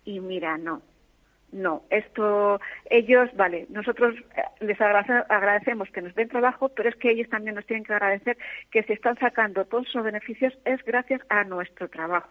[0.04, 0.82] Y mira, no,
[1.52, 7.10] no, esto, ellos, vale, nosotros eh, les agradecemos que nos den trabajo, pero es que
[7.10, 8.38] ellos también nos tienen que agradecer
[8.70, 12.30] que se están sacando todos esos beneficios es gracias a nuestro trabajo.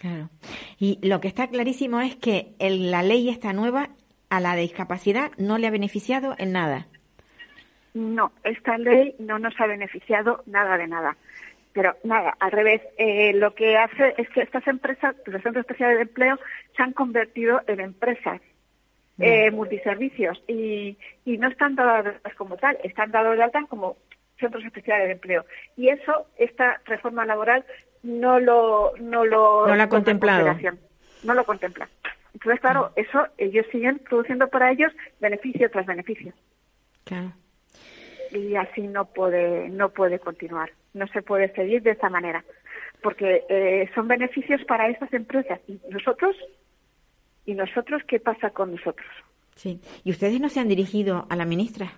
[0.00, 0.30] Claro.
[0.78, 3.90] Y lo que está clarísimo es que la ley esta nueva
[4.30, 6.88] a la discapacidad no le ha beneficiado en nada.
[7.94, 11.16] No, esta ley no nos ha beneficiado nada de nada.
[11.72, 15.96] Pero nada, al revés, eh, lo que hace es que estas empresas, los centros especiales
[15.96, 16.38] de empleo,
[16.76, 18.40] se han convertido en empresas
[19.18, 23.64] eh, multiservicios y, y no están dadas de alta como tal, están dados de alta
[23.68, 23.96] como
[24.38, 25.44] centros especiales de empleo.
[25.76, 27.64] Y eso, esta reforma laboral
[28.02, 30.56] no lo no lo no la ha contemplado.
[31.22, 31.88] No lo contempla.
[32.34, 33.00] Entonces, claro, mm.
[33.00, 36.32] eso ellos siguen produciendo para ellos beneficio tras beneficio.
[37.04, 37.32] Claro
[38.32, 40.70] y así no puede no puede continuar.
[40.94, 42.44] No se puede seguir de esta manera
[43.02, 45.60] porque eh, son beneficios para esas empresas.
[45.66, 46.36] Y nosotros
[47.44, 49.08] y nosotros qué pasa con nosotros
[49.54, 49.80] sí.
[50.04, 51.92] Y ustedes no se han dirigido a la ministra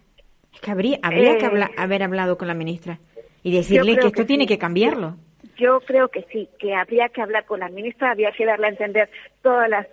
[0.53, 3.01] es que habría habría que eh, haber hablado con la ministra
[3.43, 5.17] y decirle que esto tiene que cambiarlo
[5.57, 8.71] yo creo que sí, que habría que hablar con la ministra, habría que darle a
[8.71, 9.11] entender
[9.43, 9.87] toda la,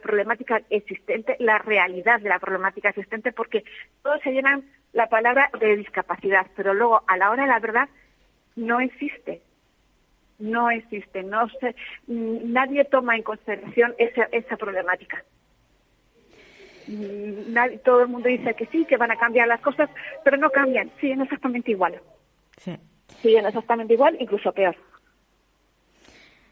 [0.00, 3.64] problemática existente, la realidad de la problemática existente, porque
[4.02, 7.88] todos se llenan la palabra de discapacidad, pero luego a la hora de la verdad
[8.56, 9.42] no existe.
[10.38, 11.74] No existe, no se,
[12.06, 15.24] nadie toma en consideración esa, esa problemática.
[16.86, 19.90] Nadie, todo el mundo dice que sí, que van a cambiar las cosas,
[20.22, 22.00] pero no cambian, siguen exactamente igual.
[22.58, 22.78] Sí.
[23.22, 24.76] Siguen exactamente igual, incluso peor.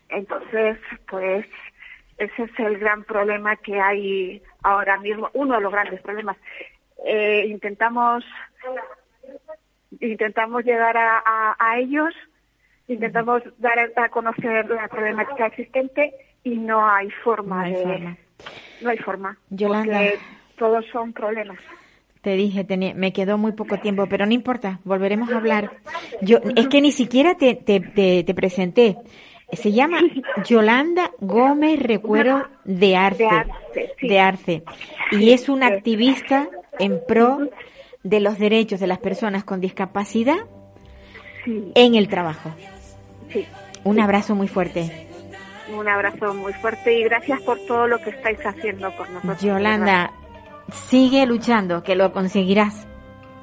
[0.09, 0.78] Entonces,
[1.09, 1.46] pues
[2.18, 6.36] ese es el gran problema que hay ahora mismo, uno de los grandes problemas
[7.04, 8.24] eh, intentamos
[10.00, 12.14] intentamos llegar a, a, ellos,
[12.88, 18.16] intentamos dar a conocer la problemática existente y no hay forma no hay de forma.
[18.82, 20.18] no hay forma Yolanda, porque
[20.57, 21.59] todos son problemas.
[22.27, 22.66] Te dije,
[22.97, 25.70] me quedó muy poco tiempo, pero no importa, volveremos a hablar.
[26.22, 27.79] Yo es que ni siquiera te, te,
[28.24, 28.97] te presenté.
[29.53, 30.01] Se llama
[30.45, 33.29] Yolanda Gómez Recuero de Arce.
[34.03, 34.64] De Arce,
[35.12, 36.49] Y es una activista
[36.81, 37.49] en pro
[38.03, 40.39] de los derechos de las personas con discapacidad
[41.47, 42.51] en el trabajo.
[43.85, 45.07] Un abrazo muy fuerte.
[45.72, 49.41] Un abrazo muy fuerte y gracias por todo lo que estáis haciendo por nosotros.
[49.41, 50.12] Yolanda,
[50.70, 52.86] sigue luchando, que lo conseguirás.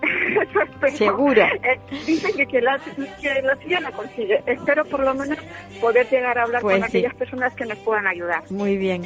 [0.94, 1.42] Seguro.
[1.42, 2.78] Eh, dicen que, que, la,
[3.22, 4.44] que la consigue.
[4.46, 5.38] Espero por lo menos
[5.80, 8.44] poder llegar a hablar pues con aquellas personas que nos puedan ayudar.
[8.52, 9.04] Muy bien.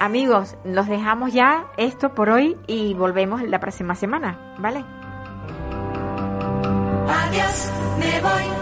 [0.00, 4.84] Amigos, los dejamos ya esto por hoy y volvemos la próxima semana, ¿vale?
[7.06, 8.58] Adiós, me voy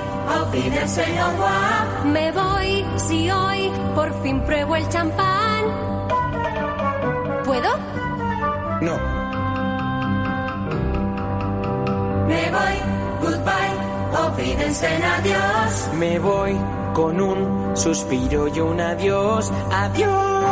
[0.54, 5.64] el Me voy si hoy por fin pruebo el champán.
[7.44, 8.05] ¿Puedo?
[8.81, 8.99] No.
[12.29, 12.77] Me voy,
[13.22, 13.74] goodbye,
[14.27, 15.91] olvídense en adiós.
[15.95, 16.57] Me voy
[16.95, 19.53] con un suspiro y un adiós.
[19.70, 20.47] Adiós.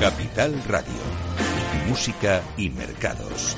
[0.00, 1.02] Capital Radio.
[1.86, 3.56] Música y mercados.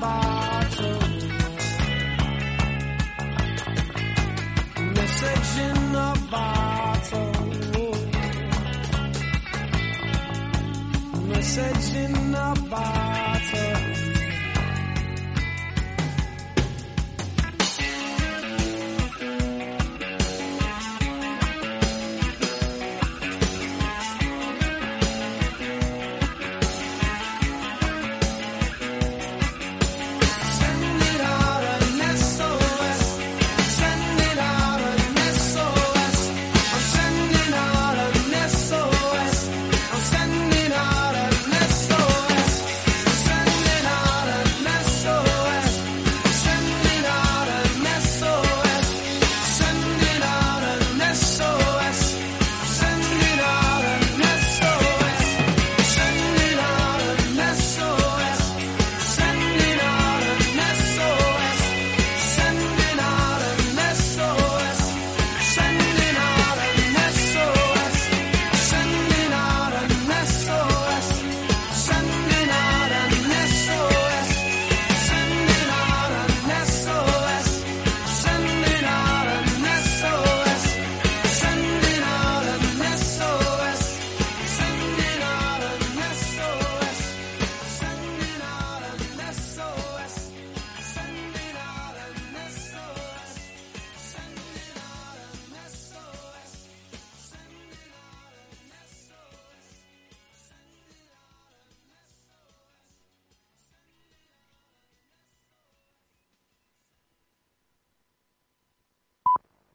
[0.00, 0.29] bye.